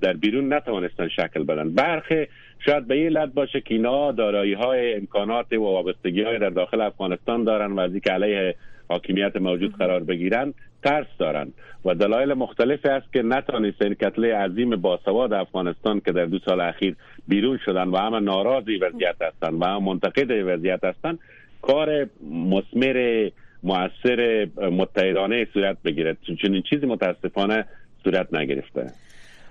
در 0.00 0.12
بیرون 0.12 0.52
نتوانستن 0.52 1.08
شکل 1.08 1.42
بدن. 1.42 1.70
برخه 1.70 2.28
شاید 2.66 2.86
به 2.86 2.94
این 2.94 3.08
لد 3.08 3.34
باشه 3.34 3.60
که 3.60 3.74
اینا 3.74 4.12
دارایی 4.12 4.52
های 4.52 4.94
امکانات 4.94 5.52
و 5.52 5.62
وابستگی 5.62 6.22
های 6.22 6.38
در 6.38 6.50
داخل 6.50 6.80
افغانستان 6.80 7.44
دارن 7.44 7.72
و 7.72 7.80
از 7.80 7.90
که 8.04 8.10
علیه 8.10 8.54
حاکمیت 8.88 9.36
موجود 9.36 9.76
قرار 9.76 10.04
بگیرن 10.04 10.54
ترس 10.82 11.06
دارن. 11.18 11.52
و 11.84 11.94
دلایل 11.94 12.34
مختلف 12.34 12.86
است 12.86 13.12
که 13.12 13.18
این 13.18 13.94
کتله 13.94 14.34
عظیم 14.34 14.76
باسواد 14.76 15.32
افغانستان 15.32 16.00
که 16.00 16.12
در 16.12 16.24
دو 16.24 16.38
سال 16.38 16.60
اخیر 16.60 16.96
بیرون 17.28 17.58
شدن 17.64 17.88
و 17.88 17.96
همه 17.96 18.20
ناراضی 18.20 18.76
وضعیت 18.76 19.22
هستند 19.22 19.62
و 19.62 19.64
هم 19.64 19.82
منتقد 19.82 20.30
وضعیت 20.30 20.84
هستند 20.84 21.18
کار 21.62 22.08
مسمر 22.30 23.30
موثر 23.62 24.48
متحدانه 24.56 25.46
صورت 25.54 25.76
بگیرد 25.84 26.16
چون 26.42 26.62
چیزی 26.70 26.86
متاسفانه 26.86 27.64
صورت 28.04 28.34
نگرفته. 28.34 28.92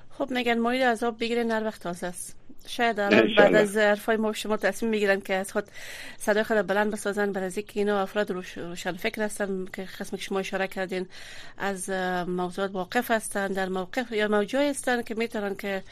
خب 0.10 0.32
میگن 0.32 0.58
مورد 0.58 0.82
عذاب 0.82 1.20
بگیره 1.20 1.44
نر 1.44 1.64
وقت 1.66 1.82
تازه 1.84 2.08
است. 2.08 2.38
شاید 2.68 3.00
الان 3.00 3.36
بعد 3.38 3.56
از 3.56 3.78
حرفای 3.78 4.18
ما 4.18 4.34
شما 4.34 4.58
تصمیم 4.58 4.92
می‌گیرن 4.92 5.22
که 5.22 5.34
از 5.34 5.52
خود 5.52 5.66
صدای 6.18 6.44
خود 6.44 6.68
بلند 6.68 6.92
بسازن 6.92 7.32
برای 7.32 7.52
اینکه 7.56 7.80
اینا 7.80 8.02
افراد 8.02 8.32
روشن 8.32 8.92
فکر 8.92 9.22
هستن 9.22 9.66
که 9.74 9.88
قسم 10.00 10.18
که 10.18 10.24
شما 10.24 10.40
اشاره 10.40 10.68
کردین 10.68 11.08
از 11.58 11.90
موضوعات 12.30 12.72
واقف 12.72 13.12
هستن 13.12 13.48
در 13.48 13.70
موقف 13.70 14.12
یا 14.12 14.28
موجودی 14.28 14.70
هستن 14.70 15.02
که 15.02 15.16
می‌تونن 15.16 15.56
که 15.56 15.84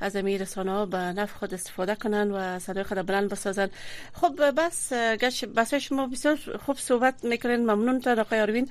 از 0.00 0.16
امیر 0.16 0.42
رسانه 0.42 0.70
ها 0.70 0.86
به 0.86 0.96
نفع 0.96 1.38
خود 1.38 1.54
استفاده 1.54 1.94
کنن 1.94 2.30
و 2.30 2.58
صدای 2.58 2.84
خود 2.84 3.06
بلند 3.06 3.28
بسازن. 3.28 3.70
خب 4.12 4.50
بس 4.50 4.92
گش 4.92 5.44
بس 5.44 5.74
شما 5.74 6.06
بسیار 6.06 6.38
خوب 6.66 6.76
صحبت 6.76 7.24
می‌کنین 7.24 7.60
ممنون 7.70 8.00
تا 8.00 8.12
آقای 8.20 8.40
آروین. 8.40 8.70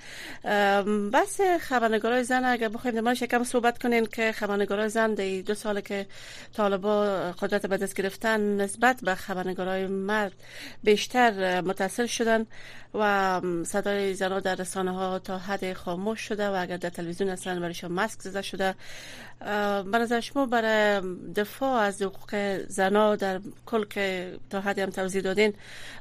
بس 1.13 1.41
خبرنگارای 1.60 2.23
زن 2.23 2.43
اگر 2.45 2.69
بخوایم 2.69 2.99
ما 2.99 3.13
کم 3.13 3.43
صحبت 3.43 3.82
کنین 3.82 4.06
که 4.06 4.32
خبرنگارای 4.32 4.89
زن 4.89 5.13
دو 5.13 5.54
سال 5.54 5.82
که 5.82 6.06
طالبا 6.56 7.32
قدرت 7.53 7.65
به 7.65 7.77
دست 7.77 7.93
گرفتن 7.93 8.61
نسبت 8.61 9.01
به 9.01 9.15
خبرنگارای 9.15 9.87
مرد 9.87 10.33
بیشتر 10.83 11.61
متاثر 11.61 12.05
شدن 12.05 12.45
و 12.93 13.41
صدای 13.65 14.13
زنها 14.13 14.39
در 14.39 14.55
رسانه 14.55 14.91
ها 14.91 15.19
تا 15.19 15.37
حد 15.37 15.73
خاموش 15.73 16.19
شده 16.21 16.49
و 16.49 16.53
اگر 16.61 16.77
در 16.77 16.89
تلویزیون 16.89 17.29
هستن 17.29 17.59
برایشان 17.59 17.91
ماسک 17.91 18.21
زده 18.21 18.41
شده. 18.41 18.75
به 19.91 19.97
نظر 19.97 20.19
شما 20.19 20.45
برای 20.45 21.01
دفاع 21.35 21.81
از 21.81 22.01
حقوق 22.01 22.57
زنا 22.67 23.15
در 23.15 23.39
کل 23.65 23.85
که 23.85 24.37
تا 24.49 24.61
حدی 24.61 24.81
هم 24.81 24.89
توضیح 24.89 25.21
دادین 25.21 25.53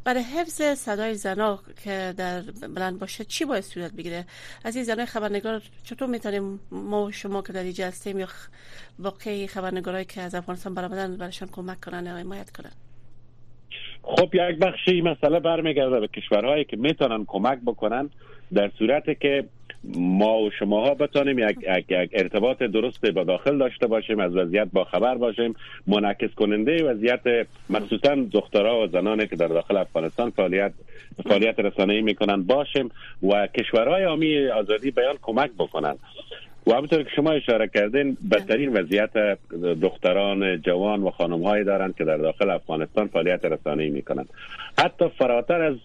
برای 0.05 0.23
حفظ 0.23 0.63
صدای 0.63 1.15
زنا 1.15 1.63
که 1.85 2.15
در 2.17 2.41
بلند 2.41 2.99
باشه 2.99 3.25
چی 3.25 3.45
باید 3.45 3.65
صورت 3.65 3.93
بگیره؟ 3.93 4.27
از 4.65 4.77
این 4.77 4.85
زنای 4.85 5.07
خبرنگار 5.07 5.63
چطور 5.85 6.09
می‌تونیم 6.09 6.61
ما 6.71 7.11
شما 7.11 7.43
که 7.43 7.53
در 7.53 7.63
اینجا 7.63 7.87
هستیم 7.87 8.19
یا 8.19 8.29
باقی 8.99 9.47
خبرنگارایی 9.47 10.05
که 10.05 10.21
از 10.21 10.35
افغانستان 10.35 10.75
برآمدن 10.75 11.17
برایشان 11.33 11.49
کمک 11.53 11.81
کنن 11.81 12.07
یا 12.07 12.17
حمایت 12.17 12.51
کنن. 12.51 12.73
خب 14.03 14.35
یک 14.35 14.59
بخشی 14.59 15.01
مسئله 15.01 15.41
برمیگرده 15.41 16.01
به 16.01 16.09
کشورهایی 16.09 16.65
که 16.65 16.77
می‌تونن 16.77 17.25
کمک 17.27 17.59
بکنن 17.67 18.11
در 18.55 18.71
صورت 18.79 19.21
که 19.21 19.45
ما 19.95 20.39
و 20.39 20.51
شماها 20.51 20.95
بتانیم 20.95 21.39
یک, 21.39 21.59
یک, 21.79 21.85
یک 21.89 22.11
ارتباط 22.13 22.59
درست 22.63 23.07
با 23.07 23.25
داخل 23.25 23.59
داشته 23.59 23.87
باشیم 23.87 24.21
از 24.21 24.37
وضعیت 24.37 24.69
با 24.73 24.85
خبر 24.85 25.15
باشیم. 25.15 25.55
منعکس 25.87 26.35
کننده 26.35 26.85
وضعیت 26.85 27.47
مخصوصا 27.71 28.15
دخترها 28.33 28.85
و 28.85 28.87
زنانی 28.87 29.27
که 29.27 29.37
در 29.37 29.49
داخل 29.49 29.77
افغانستان 29.77 30.31
فعالیت 30.31 30.73
فعالیت 31.29 31.59
رسانه‌ای 31.59 32.03
می‌کنن 32.03 32.43
باشیم 32.43 32.91
و 33.23 33.47
کشورهای 33.47 34.05
آمی 34.05 34.47
آزادی 34.47 34.91
بیان 34.91 35.17
کمک 35.23 35.51
بکنن. 35.59 35.97
و 36.67 36.73
همونطور 36.73 37.03
که 37.03 37.11
شما 37.17 37.31
اشاره 37.31 37.69
کردین 37.69 38.17
بدترین 38.31 38.73
وضعیت 38.73 39.39
دختران 39.83 40.61
جوان 40.61 41.03
و 41.03 41.11
خانم 41.11 41.43
هایی 41.43 41.65
دارند 41.65 41.97
که 41.97 42.05
در 42.05 42.17
داخل 42.17 42.51
افغانستان 42.51 43.07
فعالیت 43.07 43.45
رسانه‌ای 43.45 43.91
می‌کنند. 43.91 44.29
حتی 44.79 45.09
فراتر 45.19 45.63
از 45.63 45.77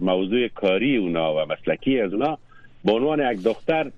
موضوع 0.00 0.48
کاری 0.48 0.96
اونا 0.96 1.34
و 1.34 1.46
مسلکی 1.46 2.00
از 2.00 2.12
اونا 2.12 2.38
به 2.84 2.92
عنوان 2.92 3.32
یک 3.32 3.42
دختر 3.42 3.90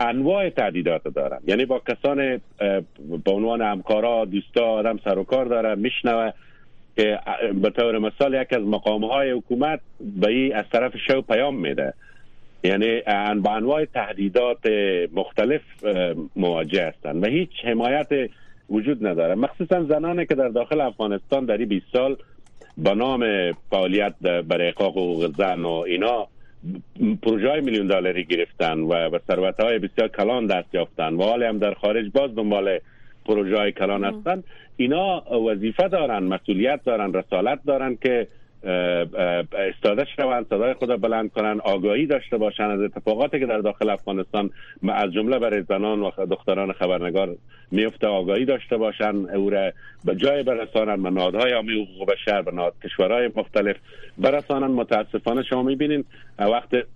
انواع 0.00 0.48
تعدیدات 0.48 1.08
دارن 1.08 1.38
یعنی 1.46 1.64
با 1.64 1.78
کسان 1.88 2.40
به 3.24 3.30
عنوان 3.30 3.62
همکارا 3.62 4.24
دوستا 4.24 4.66
آدم 4.66 4.98
سر 5.04 5.18
و 5.18 5.24
کار 5.24 5.44
داره 5.44 5.74
میشنوه 5.74 6.32
که 6.96 7.18
به 7.62 7.70
طور 7.70 7.98
مثال 7.98 8.34
یک 8.34 8.52
از 8.52 8.62
مقام 8.62 9.04
های 9.04 9.30
حکومت 9.30 9.80
به 10.00 10.28
ای 10.30 10.52
از 10.52 10.64
طرف 10.72 10.92
شو 11.06 11.22
پیام 11.22 11.56
میده. 11.56 11.94
یعنی 12.64 13.00
با 13.40 13.50
انواع 13.50 13.84
تهدیدات 13.84 14.66
مختلف 15.12 15.60
مواجه 16.36 16.86
هستند 16.86 17.22
و 17.22 17.26
هیچ 17.26 17.50
حمایت 17.64 18.08
وجود 18.70 19.06
نداره. 19.06 19.34
مخصوصا 19.34 19.84
زنانی 19.84 20.26
که 20.26 20.34
در 20.34 20.48
داخل 20.48 20.80
افغانستان 20.80 21.44
در 21.44 21.56
این 21.56 21.68
20 21.68 21.86
سال 21.92 22.16
با 22.76 22.94
نام 22.94 23.52
فعالیت 23.70 24.14
برای 24.22 24.68
حقوق 24.68 25.36
زن 25.36 25.62
و 25.62 25.70
اینا 25.70 26.26
پروژه 27.22 27.48
های 27.48 27.60
میلیون 27.60 27.86
دلاری 27.86 28.24
گرفتن 28.24 28.78
و 28.78 29.10
به 29.10 29.20
ثروت 29.26 29.60
های 29.60 29.78
بسیار 29.78 30.08
کلان 30.08 30.46
دست 30.46 30.74
یافتن 30.74 31.14
و 31.14 31.22
حالی 31.22 31.44
هم 31.44 31.58
در 31.58 31.74
خارج 31.74 32.10
باز 32.14 32.34
دنبال 32.34 32.78
پروژه 33.26 33.56
های 33.56 33.72
کلان 33.72 34.04
هستن. 34.04 34.42
اینا 34.76 35.20
وظیفه 35.40 35.88
دارن 35.88 36.22
مسئولیت 36.22 36.84
دارن 36.84 37.12
رسالت 37.12 37.58
دارن 37.66 37.98
که 38.02 38.26
استاده 38.64 40.06
شوند 40.16 40.46
صدای 40.50 40.74
خود 40.74 41.00
بلند 41.00 41.32
کنن. 41.32 41.60
آگاهی 41.64 42.06
داشته 42.06 42.36
باشند 42.36 42.70
از 42.70 42.80
اتفاقاتی 42.80 43.40
که 43.40 43.46
در 43.46 43.58
داخل 43.58 43.90
افغانستان 43.90 44.50
از 44.88 45.12
جمله 45.12 45.38
برای 45.38 45.62
زنان 45.62 46.00
و 46.00 46.10
دختران 46.30 46.72
خبرنگار 46.72 47.36
میفته. 47.70 48.06
آگاهی 48.06 48.44
داشته 48.44 48.76
باشند 48.76 49.30
او 49.30 49.50
را 49.50 49.72
به 50.04 50.16
جای 50.16 50.42
برسانند 50.42 51.02
به 51.02 51.10
نهادهای 51.10 51.52
عامی 51.52 51.82
حقوق 51.82 52.12
بشر 52.12 52.42
به 52.42 52.72
کشورهای 52.84 53.30
مختلف 53.36 53.76
برسانند 54.18 54.70
متاسفانه 54.70 55.42
شما 55.42 55.62
می‌بینید 55.62 56.06
وقت 56.38 56.68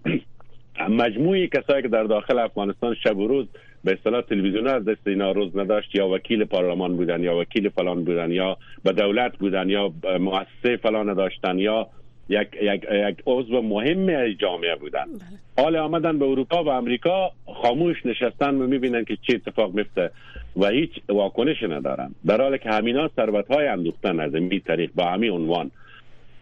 مجموعی 0.89 1.49
کسایی 1.49 1.83
که 1.83 1.89
در 1.89 2.05
داخل 2.05 2.39
افغانستان 2.39 2.95
شب 2.95 3.17
و 3.17 3.29
روز 3.29 3.47
به 3.87 3.93
اصطلاح 3.93 4.21
تلویزیون 4.21 4.67
از 4.67 4.85
دست 4.85 5.07
اینا 5.07 5.33
روز 5.33 5.57
نداشت 5.57 5.95
یا 5.95 6.09
وکیل 6.09 6.45
پارلمان 6.45 6.97
بودن 6.97 7.23
یا 7.23 7.37
وکیل 7.37 7.69
فلان 7.69 8.05
بودن 8.05 8.33
یا 8.33 8.57
به 8.85 8.93
دولت 8.93 9.37
بودن 9.39 9.69
یا 9.69 9.93
مؤسسه 10.21 10.77
فلان 10.77 11.15
داشتن 11.15 11.59
یا 11.59 11.89
یک, 12.29 12.49
یک, 12.63 12.85
یک 12.91 13.17
عضو 13.27 13.63
مهم 13.63 14.33
جامعه 14.33 14.77
بودن. 14.77 15.05
بله. 15.05 15.65
حال 15.65 15.77
آمدن 15.77 16.19
به 16.19 16.25
اروپا 16.25 16.65
و 16.65 16.69
امریکا 16.69 17.31
خاموش 17.63 18.07
نشستن 18.07 18.55
و 18.55 18.67
می‌بینن 18.67 19.05
که 19.05 19.17
چه 19.23 19.35
اتفاق 19.35 19.75
میفته 19.75 20.11
و 20.57 20.67
هیچ 20.69 20.91
واکنش 21.09 21.63
ندارن. 21.63 22.15
در 22.27 22.41
حالی 22.41 22.59
که 22.59 22.71
همینا 22.71 23.11
ثروت 23.17 23.49
های 23.49 23.67
اندوختن 23.67 24.21
از 24.21 24.35
این 24.35 24.61
طریق 24.61 24.91
با 24.95 25.05
همین 25.05 25.31
عنوان. 25.31 25.71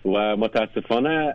و 0.04 0.36
متاسفانه 0.36 1.34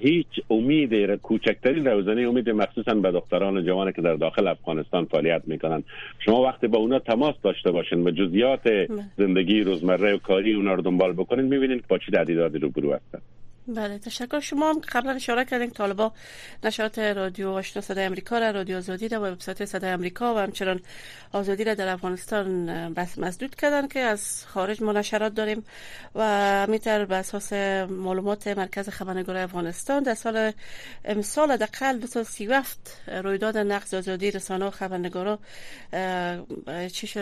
هیچ 0.00 0.26
امید 0.50 1.14
کوچکترین 1.14 1.86
روزنه 1.86 2.28
امید 2.28 2.50
مخصوصا 2.50 2.94
به 2.94 3.10
دختران 3.10 3.64
جوان 3.64 3.92
که 3.92 4.02
در 4.02 4.14
داخل 4.14 4.48
افغانستان 4.48 5.04
فعالیت 5.04 5.42
می‌کنن 5.46 5.82
شما 6.18 6.42
وقتی 6.42 6.66
با 6.66 6.78
اونا 6.78 6.98
تماس 6.98 7.34
داشته 7.42 7.70
باشین 7.70 8.02
و 8.06 8.10
جزئیات 8.10 8.90
زندگی 9.18 9.60
روزمره 9.60 10.14
و 10.14 10.18
کاری 10.18 10.52
اونا 10.52 10.74
رو 10.74 10.82
دنبال 10.82 11.12
بکنین 11.12 11.44
می‌بینین 11.44 11.78
که 11.78 11.84
با 11.88 11.98
چه 11.98 12.34
رو 12.34 12.58
روبرو 12.58 12.92
هستن. 12.92 13.20
بله 13.68 13.98
تشکر. 13.98 14.40
شما 14.40 14.70
هم 14.70 14.80
قبلا 14.80 15.12
اشاره 15.12 15.44
کردین 15.44 15.70
طالبا 15.70 16.12
نشرات 16.64 16.98
رادیو 16.98 17.50
آشنا 17.50 17.82
صدای 17.82 18.04
امریکا 18.04 18.38
را 18.38 18.50
رادیو 18.50 18.76
آزادی 18.76 19.08
را 19.08 19.20
وبسایت 19.20 19.64
صدای 19.64 19.90
امریکا 19.90 20.34
و 20.34 20.38
همچنان 20.38 20.80
آزادی 21.32 21.64
را 21.64 21.74
در 21.74 21.88
افغانستان 21.88 22.66
بس 22.94 23.18
مسدود 23.18 23.54
کردن 23.54 23.88
که 23.88 24.00
از 24.00 24.46
خارج 24.46 24.82
ما 24.82 24.92
نشرات 24.92 25.34
داریم 25.34 25.64
و 26.14 26.66
میتر 26.66 27.04
به 27.04 27.16
اساس 27.16 27.52
معلومات 27.52 28.48
مرکز 28.48 28.88
خبرنگاری 28.88 29.38
افغانستان 29.38 30.02
در 30.02 30.14
سال 30.14 30.52
امسال 31.04 31.52
حداقل 31.52 31.98
237 31.98 33.00
رویداد 33.06 33.58
نقض 33.58 33.94
آزادی 33.94 34.30
رسانه 34.30 34.64
و 34.66 34.70
خبرنگارا 34.70 35.38
چیش 36.92 37.18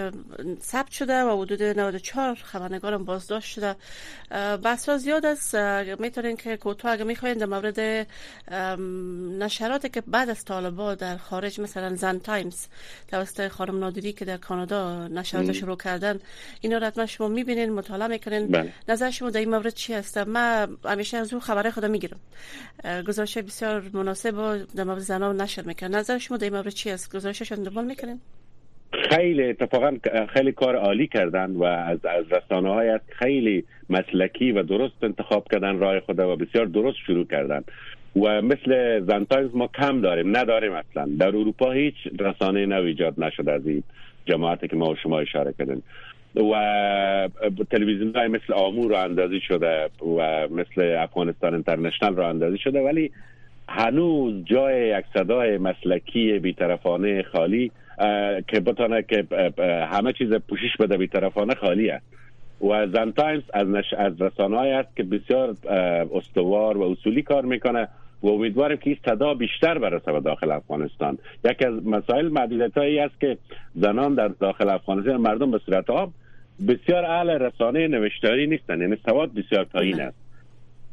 ثبت 0.62 0.90
شده 0.90 1.22
و 1.22 1.42
حدود 1.42 1.62
94 1.62 2.34
خبرنگارم 2.34 3.04
بازداشت 3.04 3.52
شده. 3.52 3.76
بس 4.64 4.90
زیاد 4.90 5.26
است. 5.26 5.54
می‌تونین 5.98 6.35
که 6.36 6.56
کوتاه 6.56 6.92
اگه 6.92 7.04
می‌خواین 7.04 7.38
در 7.38 7.46
مورد 7.46 8.06
نشراتی 9.42 9.88
که 9.88 10.00
بعد 10.00 10.30
از 10.30 10.44
طالبا 10.44 10.94
در 10.94 11.16
خارج 11.16 11.60
مثلا 11.60 11.94
زن 11.94 12.18
تایمز 12.18 12.66
توسط 13.08 13.48
خانم 13.48 13.78
نادری 13.78 14.12
که 14.12 14.24
در 14.24 14.36
کانادا 14.36 15.08
نشرات 15.08 15.52
شروع 15.52 15.76
کردن 15.76 16.18
اینا 16.60 16.78
رو 16.78 16.86
حتما 16.86 17.06
شما 17.06 17.28
می‌بینین 17.28 17.72
مطالعه 17.72 18.08
می‌کنین. 18.08 18.48
بله. 18.48 18.72
نظر 18.88 19.10
شما 19.10 19.30
در 19.30 19.40
این 19.40 19.50
مورد 19.50 19.68
چی 19.68 19.94
هست؟ 19.94 20.18
من 20.18 20.76
همیشه 20.84 21.16
از 21.16 21.32
اون 21.32 21.40
خبره 21.40 21.70
خودم 21.70 21.90
می‌گیرم. 21.90 22.20
گزارش 23.08 23.38
بسیار 23.38 23.90
مناسب 23.92 24.66
در 24.74 24.84
مورد 24.84 24.98
زنا 24.98 25.32
نشر 25.32 25.62
می‌کنن 25.62 25.94
نظر 25.94 26.18
شما 26.18 26.36
در 26.36 26.44
این 26.44 26.54
مورد 26.54 26.68
چی 26.68 26.90
است 26.90 27.16
گزارششون 27.16 27.62
دنبال 27.62 27.84
می‌کنین؟ 27.84 28.20
خیلی 28.92 29.42
اتفاقا 29.42 29.96
خیلی 30.28 30.52
کار 30.52 30.76
عالی 30.76 31.06
کردن 31.06 31.50
و 31.50 31.64
از 31.64 32.04
از 32.04 32.24
رسانه 32.30 33.00
خیلی 33.08 33.64
مسلکی 33.90 34.52
و 34.52 34.62
درست 34.62 34.94
انتخاب 35.02 35.46
کردن 35.52 35.78
راه 35.78 36.00
خود 36.00 36.18
و 36.18 36.36
بسیار 36.36 36.66
درست 36.66 36.96
شروع 37.06 37.26
کردن. 37.26 37.64
و 38.16 38.42
مثل 38.42 39.00
زن 39.00 39.17
تایمز 39.17 39.50
ما 39.54 39.66
کم 39.66 40.00
داریم 40.00 40.36
نداریم 40.36 40.72
اصلا. 40.72 41.08
در 41.18 41.28
اروپا 41.28 41.72
هیچ 41.72 41.94
رسانه 42.18 42.66
نو 42.66 42.82
ایجاد 42.82 43.14
نشده 43.24 43.52
از 43.52 43.66
این 43.66 43.82
جماعتی 44.26 44.68
که 44.68 44.76
ما 44.76 44.90
و 44.90 44.96
شما 44.96 45.18
اشاره 45.18 45.54
کردیم. 45.58 45.82
و 46.36 47.28
تلویزیون 47.70 48.16
های 48.16 48.28
مثل 48.28 48.52
آمو 48.52 48.90
راه 48.90 48.96
اندازی 48.96 49.40
شده 49.40 49.90
و 50.18 50.48
مثل 50.50 50.96
افغانستان 50.98 51.54
انترنشنال 51.54 52.16
راه 52.16 52.28
اندازی 52.28 52.58
شده 52.58 52.80
ولی 52.80 53.10
هنوز 53.68 54.44
جای 54.44 54.98
یک 54.98 55.04
صدای 55.14 55.58
مسلکی 55.58 56.38
بیطرفانه 56.38 57.22
خالی 57.22 57.72
که 58.48 58.60
بتانه 58.60 59.02
که 59.02 59.26
همه 59.90 60.12
چیز 60.12 60.32
پوشش 60.48 60.76
بده 60.80 60.96
بیطرفانه 60.96 61.54
خالی 61.54 61.90
است. 61.90 62.06
و 62.60 62.86
زن 62.86 63.10
تایمز 63.10 63.42
از, 63.54 63.68
نش... 63.68 63.94
از 63.98 64.22
رسانه 64.22 64.58
است 64.58 64.96
که 64.96 65.02
بسیار 65.02 65.56
استوار 66.14 66.76
و 66.76 66.82
اصولی 66.82 67.22
کار 67.22 67.44
می‌کنه 67.44 67.88
و 68.22 68.28
امیدواریم 68.28 68.76
که 68.76 68.90
این 68.90 68.98
صدا 69.06 69.34
بیشتر 69.34 69.78
برسه 69.78 70.12
به 70.12 70.20
داخل 70.20 70.50
افغانستان. 70.50 71.18
یکی 71.44 71.64
از 71.64 71.86
مسائل 71.86 72.28
معدودیت 72.28 72.78
هایی 72.78 72.98
است 72.98 73.20
که 73.20 73.38
زنان 73.74 74.14
در 74.14 74.28
داخل 74.28 74.68
افغانستان 74.68 75.16
مردم 75.16 75.50
به 75.50 75.58
صورت 75.58 75.90
عام 75.90 76.12
بسیار 76.68 77.04
اهل 77.04 77.30
رسانه 77.30 77.88
نوشتاری 77.88 78.46
نیستن 78.46 78.80
یعنی 78.80 78.96
سواد 79.06 79.34
بسیار 79.34 79.64
پایین 79.64 80.00
است. 80.08 80.25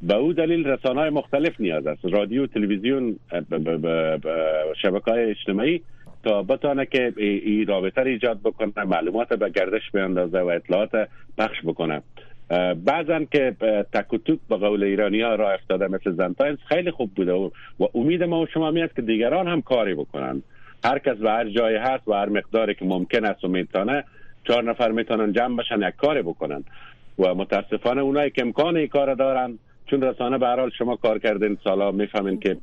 به 0.08 0.16
او 0.16 0.34
دلیل 0.34 0.68
رسانه 0.68 1.00
های 1.00 1.10
مختلف 1.10 1.60
نیاز 1.60 1.88
است. 1.88 2.06
رادیو 2.06 2.48
تلویزیون 2.48 3.16
شبکه 4.82 5.12
های 5.12 5.30
اجتماعی 5.30 5.82
تا 6.24 6.44
بتانه 6.44 6.86
که 6.86 7.14
این 7.18 7.68
رابطه 7.68 8.02
ایجاد 8.02 8.40
بکنه 8.44 8.86
معلومات 8.86 9.34
به 9.34 9.50
گردش 9.50 9.92
بیاندازه 9.94 10.40
و 10.40 10.48
اطلاعات 10.48 11.10
پخش 11.38 11.58
بکنه. 11.66 12.02
بعضا 12.86 13.20
که 13.32 13.56
تک 13.94 14.14
و 14.14 14.18
توک 14.18 14.40
به 14.50 14.58
قول 14.58 14.84
ایرانی 14.84 15.22
ها 15.22 15.36
راه 15.36 15.54
افتاده 15.54 15.88
مثل 15.88 16.12
زنتاینز 16.12 16.58
خیلی 16.68 16.92
خوب 16.92 17.12
بوده 17.16 17.34
و, 17.34 17.50
امید 17.96 18.24
ما 18.24 18.42
و 18.42 18.48
شما 18.48 18.72
میاد 18.72 18.94
که 18.94 19.02
دیگران 19.02 19.48
هم 19.48 19.62
کاری 19.62 19.94
بکنن. 19.94 20.44
هر 20.84 21.00
کس 21.00 21.18
به 21.18 21.32
هر 21.32 21.50
جای 21.50 21.76
هست 21.76 22.08
و 22.08 22.14
هر 22.14 22.30
مقداری 22.30 22.76
که 22.76 22.86
ممکن 22.86 23.26
است 23.26 23.44
و 23.44 23.48
می‌تونه 23.48 24.04
چهار 24.48 24.64
نفر 24.64 24.92
می‌تونن 24.92 25.34
جمع 25.34 25.58
بشن 25.58 25.82
یک 25.82 25.96
کاری 25.96 26.22
بکنن. 26.22 26.64
و 27.20 27.36
متاسفانه 27.36 28.02
اونایی 28.02 28.32
که 28.32 28.42
امکان 28.42 28.88
کار 28.88 29.16
دارن 29.16 29.60
چون 29.86 30.02
رسانه 30.02 30.38
به 30.38 30.48
حال 30.48 30.70
شما 30.78 30.96
کار 30.96 31.20
کردین 31.20 31.58
سالا 31.64 31.92
می‌فهمین 31.92 32.40
که 32.40 32.58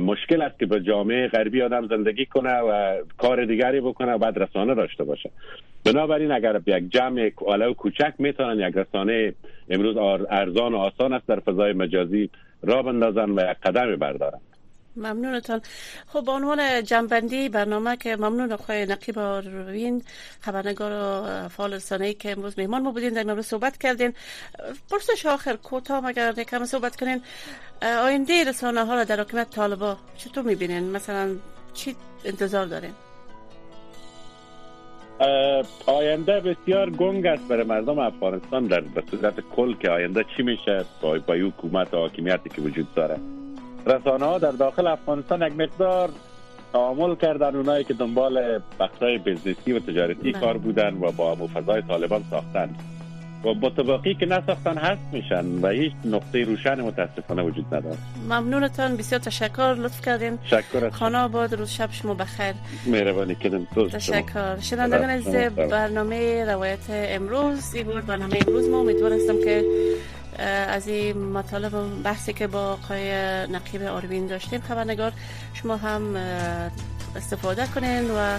مشکل 0.00 0.42
است 0.42 0.58
که 0.58 0.66
به 0.66 0.80
جامعه 0.80 1.28
غربی 1.28 1.62
آدم 1.62 1.88
زندگی 1.88 2.26
کنه 2.26 2.58
و 2.58 2.98
کار 3.18 3.44
دیگری 3.44 3.80
بکنه 3.80 4.12
و 4.12 4.18
بعد 4.18 4.38
رسانه 4.38 4.74
داشته 4.74 5.04
باشه. 5.04 5.30
بنابراین 5.84 6.32
اگر 6.32 6.60
یک 6.66 6.90
جمع 6.90 7.30
و 7.46 7.72
کوچک 7.72 8.14
می‌تونن 8.18 8.68
یک 8.68 8.76
رسانه 8.76 9.34
امروز 9.68 9.96
ارزان 10.30 10.74
و 10.74 10.76
آسان 10.76 11.12
است 11.12 11.26
در 11.28 11.40
فضای 11.40 11.72
مجازی 11.72 12.30
را 12.62 12.82
بندازن 12.82 13.30
و 13.30 13.50
یک 13.50 13.56
قدم 13.62 13.96
بردارن. 13.96 14.40
ممنونتان 14.96 15.60
خب 16.06 16.24
به 16.24 16.32
عنوان 16.32 16.84
جنبندی 16.84 17.48
برنامه 17.48 17.96
که 17.96 18.16
ممنون 18.16 18.52
آقای 18.52 18.86
نقیب 18.86 19.18
آروین 19.18 20.02
خبرنگار 20.40 20.92
و 20.92 21.48
فعال 21.48 21.78
که 22.12 22.32
امروز 22.32 22.58
مهمان 22.58 22.82
ما 22.82 22.90
بودین 22.90 23.10
در 23.10 23.20
امروز 23.20 23.46
صحبت 23.46 23.78
کردین. 23.78 24.14
پرسش 24.90 25.26
آخر 25.26 25.56
کوتاه 25.56 26.06
اگر 26.06 26.34
یکم 26.36 26.64
صحبت 26.64 26.96
کنین. 26.96 27.22
آینده 27.82 28.44
رسانه 28.44 28.84
ها 28.84 28.94
را 28.94 29.04
در 29.04 29.20
حکومت 29.20 29.50
طالبا 29.50 29.96
چطور 30.16 30.44
می‌بینین؟ 30.44 30.90
مثلا 30.90 31.36
چی 31.74 31.96
انتظار 32.24 32.66
دارین؟ 32.66 32.92
آینده 35.86 36.40
بسیار 36.40 36.90
گنگ 36.90 37.26
است 37.26 37.48
برای 37.48 37.64
مردم 37.64 37.98
افغانستان 37.98 38.66
در 38.66 38.82
صورت 39.10 39.40
کل 39.56 39.74
که 39.74 39.90
آینده 39.90 40.24
چی 40.36 40.42
میشه؟ 40.42 40.84
با, 41.02 41.18
با 41.18 41.34
حکومت 41.34 41.94
و 41.94 41.96
حاکمیتی 41.96 42.48
که 42.48 42.62
وجود 42.62 42.94
داره. 42.94 43.16
رسانه 43.86 44.24
ها 44.24 44.38
در 44.38 44.50
داخل 44.50 44.86
افغانستان 44.86 45.42
یک 45.42 45.52
مقدار 45.52 46.10
تعامل 46.72 47.14
کردن 47.14 47.56
اونایی 47.56 47.84
که 47.84 47.94
دنبال 47.94 48.60
بخشای 48.80 49.18
بزنسی 49.18 49.72
و 49.72 49.78
تجارتی 49.78 50.32
بله. 50.32 50.40
کار 50.40 50.58
بودن 50.58 50.94
و 50.94 51.12
با 51.12 51.34
فضای 51.54 51.82
طالبان 51.82 52.24
ساختن. 52.30 52.70
و 53.44 53.54
با 53.54 53.70
طبقی 53.70 54.14
که 54.14 54.26
نساختن 54.26 54.78
هست 54.78 55.00
میشن 55.12 55.44
و 55.62 55.68
هیچ 55.68 55.92
نقطه 56.04 56.44
روشن 56.44 56.80
متاسفانه 56.80 57.42
وجود 57.42 57.66
نداره. 57.74 57.96
ممنونتان 58.24 58.96
بسیار 58.96 59.20
تشکر. 59.20 59.74
لطف 59.74 60.00
کردین. 60.00 60.38
تشکر 60.38 60.90
خانه 60.90 61.18
آباد 61.18 61.54
روز 61.54 61.70
شب 61.70 61.92
شما 61.92 62.14
بخیر. 62.14 62.54
مهربانی 62.86 63.34
کردن 63.34 63.66
تشکر. 63.92 64.60
شنوندگان 64.60 65.10
از 65.10 65.24
برنامه 65.56 66.44
روایت 66.44 66.86
امروز 66.88 67.74
این 67.74 67.86
بود 67.86 68.06
برنامه 68.06 68.38
امروز. 68.46 68.68
ما 68.68 68.80
امیدوارم 68.80 69.18
که 69.44 69.64
از 70.42 70.88
این 70.88 71.32
مطالب 71.32 72.02
بحثی 72.02 72.32
که 72.32 72.46
با 72.46 72.72
آقای 72.72 73.12
نقیب 73.46 73.82
آروین 73.82 74.26
داشتیم 74.26 74.60
خبرنگار 74.60 75.12
شما 75.54 75.76
هم 75.76 76.16
استفاده 77.16 77.66
کنین 77.66 78.10
و 78.10 78.38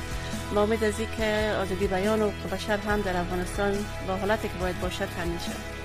ما 0.55 0.63
امید 0.63 0.83
از 0.83 0.93
که 1.17 1.55
آزادی 1.61 1.87
بیان 1.87 2.21
و 2.21 2.31
بشر 2.51 2.77
هم 2.77 3.01
در 3.01 3.17
افغانستان 3.17 3.73
با 4.07 4.15
حالتی 4.15 4.47
که 4.47 4.53
باید 4.59 4.81
باشد 4.81 5.07
تامین 5.17 5.39
شد 5.39 5.75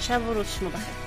شب 0.00 0.28
و 0.28 0.34
روز 0.34 0.46
شما 0.46 0.68
بخیر. 0.68 1.03